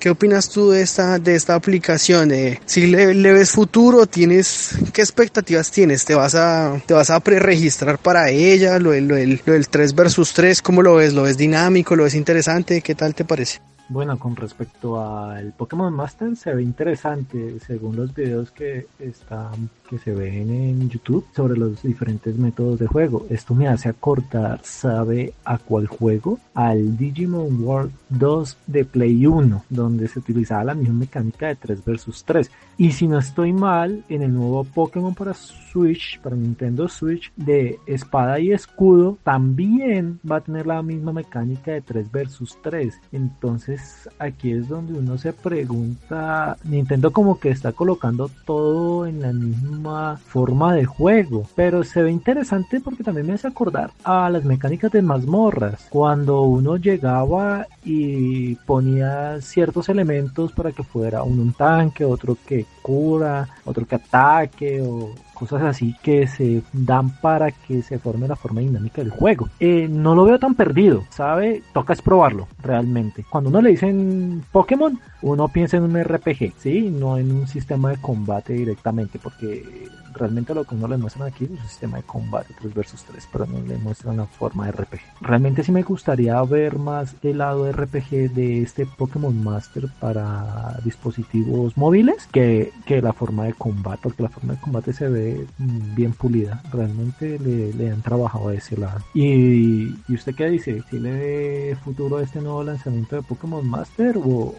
¿Qué 0.00 0.10
opinas 0.10 0.48
tú 0.48 0.70
de 0.70 0.82
esta, 0.82 1.18
de 1.18 1.34
esta 1.36 1.54
aplicación? 1.54 2.32
Eh, 2.32 2.60
si 2.66 2.86
le, 2.86 3.32
ves 3.32 3.50
futuro, 3.50 4.06
tienes, 4.06 4.70
¿qué 4.92 5.02
expectativas 5.02 5.70
tienes? 5.70 6.04
¿Te 6.04 6.14
vas 6.14 6.34
a, 6.34 6.80
te 6.86 6.94
vas 6.94 7.10
a 7.10 7.20
preregistrar 7.20 7.98
para 7.98 8.30
ella? 8.30 8.78
¿Lo, 8.78 8.92
lo, 8.92 9.16
lo 9.16 9.52
del 9.52 9.68
3 9.68 9.94
versus 9.94 10.32
3, 10.32 10.62
cómo 10.62 10.82
lo 10.82 10.96
ves? 10.96 11.12
¿Lo 11.12 11.22
ves 11.22 11.36
dinámico? 11.36 11.94
¿Lo 11.94 12.04
ves 12.04 12.14
interesante? 12.14 12.80
¿Qué 12.80 12.94
tal 12.94 13.14
te 13.14 13.24
parece? 13.24 13.60
Bueno, 13.88 14.18
con 14.18 14.34
respecto 14.34 14.98
al 14.98 15.52
Pokémon 15.52 15.92
Master 15.92 16.34
se 16.36 16.54
ve 16.54 16.62
interesante 16.62 17.60
según 17.60 17.96
los 17.96 18.14
videos 18.14 18.50
que 18.50 18.86
están 18.98 19.68
que 19.88 19.98
se 19.98 20.12
ven 20.12 20.50
en 20.50 20.88
YouTube 20.88 21.26
sobre 21.34 21.58
los 21.58 21.82
diferentes 21.82 22.36
métodos 22.36 22.78
de 22.78 22.86
juego. 22.86 23.26
Esto 23.28 23.54
me 23.54 23.68
hace 23.68 23.88
acordar, 23.88 24.60
¿sabe 24.62 25.34
a 25.44 25.58
cuál 25.58 25.86
juego? 25.86 26.38
Al 26.54 26.96
Digimon 26.96 27.62
World 27.62 27.92
2 28.08 28.56
de 28.66 28.84
Play 28.84 29.26
1, 29.26 29.64
donde 29.68 30.08
se 30.08 30.18
utilizaba 30.18 30.64
la 30.64 30.74
misma 30.74 30.94
mecánica 30.94 31.48
de 31.48 31.56
3 31.56 31.84
vs 31.84 32.24
3. 32.24 32.50
Y 32.78 32.92
si 32.92 33.06
no 33.06 33.18
estoy 33.18 33.52
mal, 33.52 34.02
en 34.08 34.22
el 34.22 34.32
nuevo 34.32 34.64
Pokémon 34.64 35.14
para 35.14 35.34
Switch, 35.34 36.18
para 36.20 36.34
Nintendo 36.34 36.88
Switch, 36.88 37.32
de 37.36 37.78
espada 37.86 38.40
y 38.40 38.52
escudo, 38.52 39.18
también 39.22 40.18
va 40.28 40.36
a 40.36 40.40
tener 40.40 40.66
la 40.66 40.82
misma 40.82 41.12
mecánica 41.12 41.72
de 41.72 41.82
3 41.82 42.10
vs 42.10 42.58
3. 42.62 43.00
Entonces 43.12 43.73
aquí 44.18 44.52
es 44.52 44.68
donde 44.68 44.94
uno 44.94 45.18
se 45.18 45.32
pregunta, 45.32 46.56
Nintendo 46.64 47.12
como 47.12 47.38
que 47.38 47.50
está 47.50 47.72
colocando 47.72 48.30
todo 48.44 49.06
en 49.06 49.20
la 49.20 49.32
misma 49.32 50.16
forma 50.16 50.74
de 50.74 50.84
juego, 50.84 51.46
pero 51.54 51.84
se 51.84 52.02
ve 52.02 52.10
interesante 52.10 52.80
porque 52.80 53.04
también 53.04 53.26
me 53.26 53.34
hace 53.34 53.48
acordar 53.48 53.90
a 54.02 54.28
las 54.30 54.44
mecánicas 54.44 54.92
de 54.92 55.02
mazmorras, 55.02 55.86
cuando 55.90 56.42
uno 56.42 56.76
llegaba 56.76 57.66
y 57.84 58.54
ponía 58.56 59.40
ciertos 59.40 59.88
elementos 59.88 60.52
para 60.52 60.72
que 60.72 60.82
fuera 60.82 61.22
uno 61.22 61.42
un 61.42 61.52
tanque, 61.52 62.04
otro 62.04 62.36
que 62.46 62.66
cura, 62.82 63.48
otro 63.64 63.86
que 63.86 63.96
ataque 63.96 64.82
o 64.82 65.14
cosas 65.34 65.62
así 65.62 65.94
que 66.02 66.26
se 66.26 66.62
dan 66.72 67.10
para 67.20 67.50
que 67.50 67.82
se 67.82 67.98
forme 67.98 68.28
la 68.28 68.36
forma 68.36 68.60
dinámica 68.60 69.02
del 69.02 69.10
juego. 69.10 69.48
Eh, 69.60 69.88
no 69.90 70.14
lo 70.14 70.24
veo 70.24 70.38
tan 70.38 70.54
perdido, 70.54 71.04
¿sabe? 71.10 71.62
Toca 71.72 71.92
es 71.92 72.02
probarlo, 72.02 72.48
realmente. 72.62 73.24
Cuando 73.28 73.50
uno 73.50 73.60
le 73.60 73.70
dicen 73.70 74.42
Pokémon, 74.52 74.98
uno 75.22 75.48
piensa 75.48 75.76
en 75.76 75.84
un 75.84 76.02
RPG, 76.02 76.54
¿sí? 76.58 76.90
No 76.90 77.18
en 77.18 77.32
un 77.32 77.46
sistema 77.46 77.90
de 77.90 77.96
combate 77.96 78.52
directamente, 78.52 79.18
porque 79.18 79.88
realmente 80.14 80.54
lo 80.54 80.64
que 80.64 80.74
uno 80.74 80.88
le 80.88 80.96
muestran 80.96 81.28
aquí 81.28 81.44
es 81.44 81.50
un 81.50 81.58
sistema 81.58 81.98
de 81.98 82.04
combate 82.04 82.54
3 82.60 82.74
vs 82.74 83.04
3, 83.10 83.28
pero 83.32 83.46
no 83.46 83.60
le 83.66 83.76
muestran 83.78 84.16
la 84.16 84.26
forma 84.26 84.66
de 84.66 84.72
RPG. 84.72 85.00
Realmente 85.20 85.62
sí 85.62 85.72
me 85.72 85.82
gustaría 85.82 86.40
ver 86.42 86.78
más 86.78 87.16
el 87.22 87.38
lado 87.38 87.70
RPG 87.70 88.32
de 88.32 88.62
este 88.62 88.86
Pokémon 88.86 89.42
Master 89.42 89.88
para 90.00 90.78
dispositivos 90.84 91.76
móviles 91.76 92.28
que, 92.30 92.72
que 92.86 93.02
la 93.02 93.12
forma 93.12 93.44
de 93.44 93.54
combate, 93.54 94.00
porque 94.02 94.22
la 94.22 94.28
forma 94.28 94.54
de 94.54 94.60
combate 94.60 94.92
se 94.92 95.08
ve 95.08 95.23
bien 95.58 96.12
pulida. 96.12 96.62
Realmente 96.72 97.38
le, 97.38 97.90
han 97.90 98.02
trabajado 98.02 98.48
a 98.48 98.54
ese 98.54 98.76
lado. 98.76 99.00
¿Y, 99.14 99.94
y 100.08 100.14
usted 100.14 100.34
qué 100.34 100.48
dice? 100.48 100.82
¿Si 100.90 100.98
le 100.98 101.76
futuro 101.76 102.18
a 102.18 102.22
este 102.22 102.40
nuevo 102.40 102.62
lanzamiento 102.62 103.16
de 103.16 103.22
Pokémon 103.22 103.66
Master 103.66 104.16
o, 104.18 104.54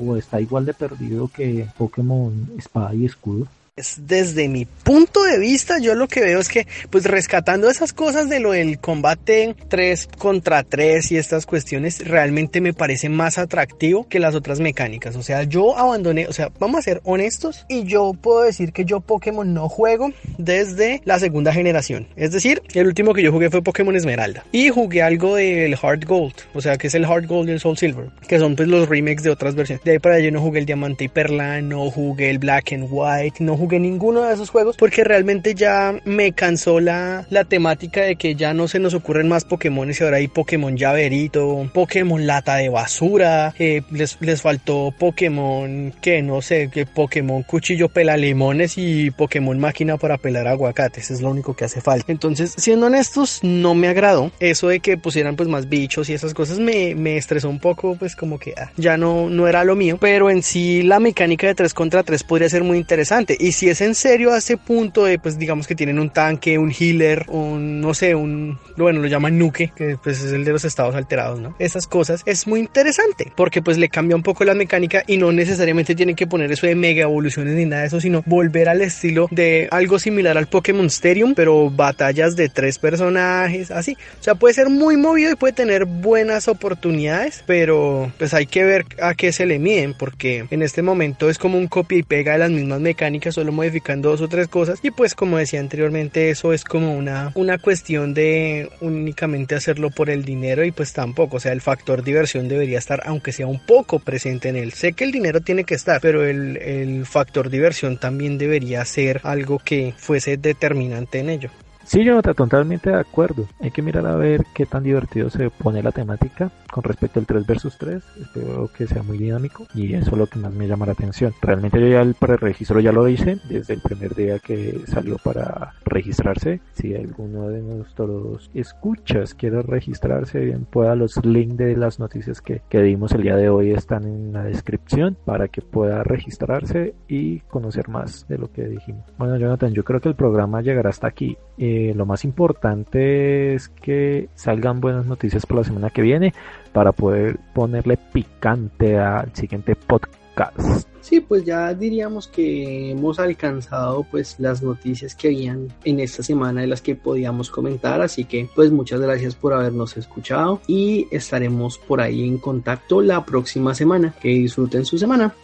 o 0.00 0.16
está 0.16 0.40
igual 0.40 0.64
de 0.66 0.74
perdido 0.74 1.28
que 1.28 1.66
Pokémon 1.76 2.32
Espada 2.56 2.94
y 2.94 3.06
Escudo? 3.06 3.46
Desde 3.76 4.48
mi 4.48 4.66
punto 4.66 5.24
de 5.24 5.36
vista, 5.36 5.80
yo 5.80 5.96
lo 5.96 6.06
que 6.06 6.20
veo 6.20 6.38
es 6.38 6.48
que, 6.48 6.68
pues 6.90 7.06
rescatando 7.06 7.68
esas 7.68 7.92
cosas 7.92 8.28
de 8.28 8.38
lo 8.38 8.52
del 8.52 8.78
combate 8.78 9.56
3 9.66 10.10
contra 10.16 10.62
3 10.62 11.10
y 11.10 11.16
estas 11.16 11.44
cuestiones, 11.44 12.06
realmente 12.06 12.60
me 12.60 12.72
parece 12.72 13.08
más 13.08 13.36
atractivo 13.36 14.08
que 14.08 14.20
las 14.20 14.36
otras 14.36 14.60
mecánicas. 14.60 15.16
O 15.16 15.24
sea, 15.24 15.42
yo 15.42 15.76
abandoné, 15.76 16.28
o 16.28 16.32
sea, 16.32 16.52
vamos 16.60 16.78
a 16.78 16.82
ser 16.82 17.00
honestos, 17.02 17.66
y 17.68 17.82
yo 17.82 18.12
puedo 18.12 18.42
decir 18.42 18.72
que 18.72 18.84
yo 18.84 19.00
Pokémon 19.00 19.52
no 19.52 19.68
juego 19.68 20.12
desde 20.38 21.02
la 21.04 21.18
segunda 21.18 21.52
generación. 21.52 22.06
Es 22.14 22.30
decir, 22.30 22.62
el 22.74 22.86
último 22.86 23.12
que 23.12 23.24
yo 23.24 23.32
jugué 23.32 23.50
fue 23.50 23.60
Pokémon 23.60 23.96
Esmeralda. 23.96 24.44
Y 24.52 24.68
jugué 24.68 25.02
algo 25.02 25.34
del 25.34 25.74
Heart 25.74 26.04
Gold, 26.04 26.34
o 26.54 26.60
sea, 26.60 26.78
que 26.78 26.86
es 26.86 26.94
el 26.94 27.06
Heart 27.06 27.26
Gold 27.26 27.48
y 27.48 27.52
el 27.54 27.58
Soul 27.58 27.76
Silver, 27.76 28.10
que 28.28 28.38
son 28.38 28.54
pues 28.54 28.68
los 28.68 28.88
remakes 28.88 29.24
de 29.24 29.30
otras 29.30 29.56
versiones. 29.56 29.82
De 29.82 29.90
ahí 29.90 29.98
para 29.98 30.14
allá 30.14 30.30
no 30.30 30.40
jugué 30.40 30.60
el 30.60 30.66
Diamante 30.66 31.02
y 31.02 31.08
Perla, 31.08 31.60
no 31.60 31.90
jugué 31.90 32.30
el 32.30 32.38
Black 32.38 32.72
and 32.72 32.86
White, 32.88 33.42
no 33.42 33.56
jugué 33.56 33.63
jugué 33.64 33.80
ninguno 33.80 34.24
de 34.24 34.34
esos 34.34 34.50
juegos 34.50 34.76
porque 34.76 35.04
realmente 35.04 35.54
ya 35.54 35.98
me 36.04 36.32
cansó 36.32 36.80
la, 36.80 37.26
la 37.30 37.44
temática 37.44 38.02
de 38.02 38.16
que 38.16 38.34
ya 38.34 38.52
no 38.52 38.68
se 38.68 38.78
nos 38.78 38.92
ocurren 38.92 39.26
más 39.26 39.46
Pokémon 39.46 39.90
y 39.90 40.04
ahora 40.04 40.18
hay 40.18 40.28
Pokémon 40.28 40.76
llaverito, 40.76 41.70
Pokémon 41.72 42.26
lata 42.26 42.56
de 42.56 42.68
basura, 42.68 43.54
eh, 43.58 43.80
les, 43.90 44.18
les 44.20 44.42
faltó 44.42 44.92
Pokémon 44.98 45.94
que 46.02 46.20
no 46.20 46.42
sé, 46.42 46.68
que 46.70 46.84
Pokémon 46.84 47.42
cuchillo 47.42 47.88
pela 47.88 48.18
limones 48.18 48.76
y 48.76 49.10
Pokémon 49.10 49.58
máquina 49.58 49.96
para 49.96 50.18
pelar 50.18 50.46
aguacates, 50.46 51.10
es 51.10 51.22
lo 51.22 51.30
único 51.30 51.56
que 51.56 51.64
hace 51.64 51.80
falta. 51.80 52.12
Entonces, 52.12 52.52
siendo 52.58 52.86
honestos, 52.86 53.40
no 53.42 53.74
me 53.74 53.88
agradó 53.88 54.30
eso 54.40 54.68
de 54.68 54.80
que 54.80 54.98
pusieran 54.98 55.36
pues 55.36 55.48
más 55.48 55.70
bichos 55.70 56.10
y 56.10 56.12
esas 56.12 56.34
cosas 56.34 56.58
me, 56.58 56.94
me 56.94 57.16
estresó 57.16 57.48
un 57.48 57.60
poco, 57.60 57.96
pues 57.96 58.14
como 58.14 58.38
que 58.38 58.52
ah, 58.58 58.70
ya 58.76 58.98
no, 58.98 59.30
no 59.30 59.48
era 59.48 59.64
lo 59.64 59.74
mío, 59.74 59.96
pero 59.98 60.28
en 60.28 60.42
sí 60.42 60.82
la 60.82 61.00
mecánica 61.00 61.46
de 61.46 61.54
3 61.54 61.72
contra 61.72 62.02
3 62.02 62.22
podría 62.24 62.50
ser 62.50 62.62
muy 62.62 62.76
interesante 62.76 63.36
y 63.40 63.52
si 63.54 63.68
es 63.68 63.80
en 63.80 63.94
serio 63.94 64.32
a 64.32 64.38
ese 64.38 64.56
punto 64.56 65.04
de, 65.04 65.18
pues 65.18 65.38
digamos 65.38 65.66
que 65.66 65.74
tienen 65.74 65.98
un 65.98 66.10
tanque, 66.10 66.58
un 66.58 66.70
healer, 66.70 67.24
un, 67.28 67.80
no 67.80 67.94
sé, 67.94 68.14
un, 68.14 68.58
bueno, 68.76 69.00
lo 69.00 69.06
llaman 69.06 69.38
nuke, 69.38 69.72
que 69.74 69.96
pues 70.02 70.22
es 70.22 70.32
el 70.32 70.44
de 70.44 70.52
los 70.52 70.64
estados 70.64 70.94
alterados, 70.94 71.40
¿no? 71.40 71.54
Esas 71.58 71.86
cosas 71.86 72.22
es 72.26 72.46
muy 72.46 72.60
interesante 72.60 73.32
porque 73.36 73.62
pues 73.62 73.78
le 73.78 73.88
cambia 73.88 74.16
un 74.16 74.22
poco 74.22 74.44
la 74.44 74.54
mecánica 74.54 75.02
y 75.06 75.16
no 75.16 75.32
necesariamente 75.32 75.94
tienen 75.94 76.16
que 76.16 76.26
poner 76.26 76.50
eso 76.52 76.66
de 76.66 76.74
mega 76.74 77.02
evoluciones 77.02 77.54
ni 77.54 77.64
nada 77.64 77.82
de 77.82 77.88
eso, 77.88 78.00
sino 78.00 78.22
volver 78.26 78.68
al 78.68 78.82
estilo 78.82 79.28
de 79.30 79.68
algo 79.70 79.98
similar 79.98 80.36
al 80.36 80.48
Pokémon 80.48 80.86
Stadium, 80.86 81.34
pero 81.34 81.70
batallas 81.70 82.36
de 82.36 82.48
tres 82.48 82.78
personajes, 82.78 83.70
así. 83.70 83.96
O 84.20 84.22
sea, 84.22 84.34
puede 84.34 84.54
ser 84.54 84.68
muy 84.68 84.96
movido 84.96 85.32
y 85.32 85.36
puede 85.36 85.52
tener 85.52 85.84
buenas 85.84 86.48
oportunidades, 86.48 87.44
pero 87.46 88.12
pues 88.18 88.34
hay 88.34 88.46
que 88.46 88.64
ver 88.64 88.86
a 89.00 89.14
qué 89.14 89.32
se 89.32 89.46
le 89.46 89.58
miden 89.58 89.94
porque 89.94 90.46
en 90.50 90.62
este 90.62 90.82
momento 90.82 91.30
es 91.30 91.38
como 91.38 91.58
un 91.58 91.68
copia 91.68 91.98
y 91.98 92.02
pega 92.02 92.32
de 92.32 92.38
las 92.38 92.50
mismas 92.50 92.80
mecánicas, 92.80 93.38
solo 93.44 93.52
modificando 93.52 94.08
dos 94.08 94.22
o 94.22 94.28
tres 94.28 94.48
cosas 94.48 94.78
y 94.82 94.90
pues 94.90 95.14
como 95.14 95.36
decía 95.36 95.60
anteriormente 95.60 96.30
eso 96.30 96.54
es 96.54 96.64
como 96.64 96.96
una, 96.96 97.30
una 97.34 97.58
cuestión 97.58 98.14
de 98.14 98.70
únicamente 98.80 99.54
hacerlo 99.54 99.90
por 99.90 100.08
el 100.08 100.24
dinero 100.24 100.64
y 100.64 100.70
pues 100.70 100.94
tampoco, 100.94 101.36
o 101.36 101.40
sea 101.40 101.52
el 101.52 101.60
factor 101.60 102.02
diversión 102.02 102.48
debería 102.48 102.78
estar 102.78 103.02
aunque 103.04 103.32
sea 103.32 103.46
un 103.46 103.60
poco 103.60 103.98
presente 103.98 104.48
en 104.48 104.56
él. 104.56 104.72
Sé 104.72 104.94
que 104.94 105.04
el 105.04 105.12
dinero 105.12 105.42
tiene 105.42 105.64
que 105.64 105.74
estar, 105.74 106.00
pero 106.00 106.24
el, 106.24 106.56
el 106.56 107.04
factor 107.04 107.50
diversión 107.50 107.98
también 107.98 108.38
debería 108.38 108.82
ser 108.86 109.20
algo 109.24 109.58
que 109.58 109.92
fuese 109.98 110.38
determinante 110.38 111.18
en 111.18 111.28
ello. 111.28 111.50
Sí, 111.84 112.02
yo 112.02 112.20
totalmente 112.22 112.90
de 112.90 112.96
acuerdo. 112.96 113.46
Hay 113.60 113.70
que 113.70 113.82
mirar 113.82 114.06
a 114.06 114.16
ver 114.16 114.44
qué 114.54 114.66
tan 114.66 114.82
divertido 114.82 115.30
se 115.30 115.50
pone 115.50 115.82
la 115.82 115.92
temática 115.92 116.50
con 116.72 116.82
respecto 116.82 117.20
al 117.20 117.26
3 117.26 117.46
versus 117.46 117.78
3. 117.78 118.02
Espero 118.20 118.70
que 118.76 118.86
sea 118.86 119.02
muy 119.02 119.18
dinámico 119.18 119.66
y 119.74 119.94
eso 119.94 120.12
es 120.12 120.18
lo 120.18 120.26
que 120.26 120.38
más 120.38 120.52
me 120.52 120.66
llama 120.66 120.86
la 120.86 120.92
atención. 120.92 121.32
Realmente 121.42 121.80
yo 121.80 121.86
ya 121.86 122.00
el 122.00 122.14
preregistro 122.14 122.80
ya 122.80 122.90
lo 122.90 123.06
hice 123.08 123.38
desde 123.48 123.74
el 123.74 123.80
primer 123.80 124.14
día 124.14 124.38
que 124.38 124.80
salió 124.86 125.18
para 125.18 125.74
registrarse. 125.84 126.60
Si 126.72 126.94
alguno 126.94 127.48
de 127.48 127.62
nuestros 127.62 128.50
escuchas 128.54 129.34
quiere 129.34 129.62
registrarse, 129.62 130.40
bien 130.40 130.64
pueda 130.64 130.94
los 130.94 131.24
links 131.24 131.56
de 131.58 131.76
las 131.76 132.00
noticias 132.00 132.40
que, 132.40 132.62
que 132.68 132.82
dimos 132.82 133.12
el 133.12 133.22
día 133.22 133.36
de 133.36 133.50
hoy 133.50 133.72
están 133.72 134.04
en 134.04 134.32
la 134.32 134.42
descripción 134.42 135.16
para 135.24 135.48
que 135.48 135.60
pueda 135.60 136.02
registrarse 136.02 136.94
y 137.08 137.40
conocer 137.40 137.88
más 137.88 138.26
de 138.26 138.38
lo 138.38 138.50
que 138.50 138.64
dijimos. 138.64 139.04
Bueno, 139.18 139.36
Jonathan, 139.36 139.72
yo 139.72 139.84
creo 139.84 140.00
que 140.00 140.08
el 140.08 140.16
programa 140.16 140.62
llegará 140.62 140.90
hasta 140.90 141.08
aquí. 141.08 141.36
Eh, 141.76 141.92
lo 141.92 142.06
más 142.06 142.24
importante 142.24 143.54
es 143.54 143.68
que 143.68 144.28
salgan 144.36 144.80
buenas 144.80 145.06
noticias 145.06 145.44
para 145.44 145.62
la 145.62 145.64
semana 145.64 145.90
que 145.90 146.02
viene 146.02 146.32
para 146.72 146.92
poder 146.92 147.40
ponerle 147.52 147.96
picante 147.96 148.96
al 148.96 149.34
siguiente 149.34 149.74
podcast. 149.74 150.86
Sí, 151.00 151.20
pues 151.20 151.44
ya 151.44 151.74
diríamos 151.74 152.28
que 152.28 152.92
hemos 152.92 153.18
alcanzado 153.18 154.06
pues 154.08 154.36
las 154.38 154.62
noticias 154.62 155.16
que 155.16 155.28
habían 155.28 155.68
en 155.84 155.98
esta 155.98 156.22
semana 156.22 156.60
de 156.60 156.68
las 156.68 156.80
que 156.80 156.94
podíamos 156.94 157.50
comentar, 157.50 158.00
así 158.00 158.24
que 158.24 158.48
pues 158.54 158.70
muchas 158.70 159.00
gracias 159.00 159.34
por 159.34 159.52
habernos 159.52 159.96
escuchado 159.96 160.60
y 160.68 161.08
estaremos 161.10 161.78
por 161.78 162.00
ahí 162.00 162.26
en 162.26 162.38
contacto 162.38 163.02
la 163.02 163.24
próxima 163.24 163.74
semana. 163.74 164.14
Que 164.20 164.28
disfruten 164.28 164.84
su 164.84 164.96
semana. 164.96 165.34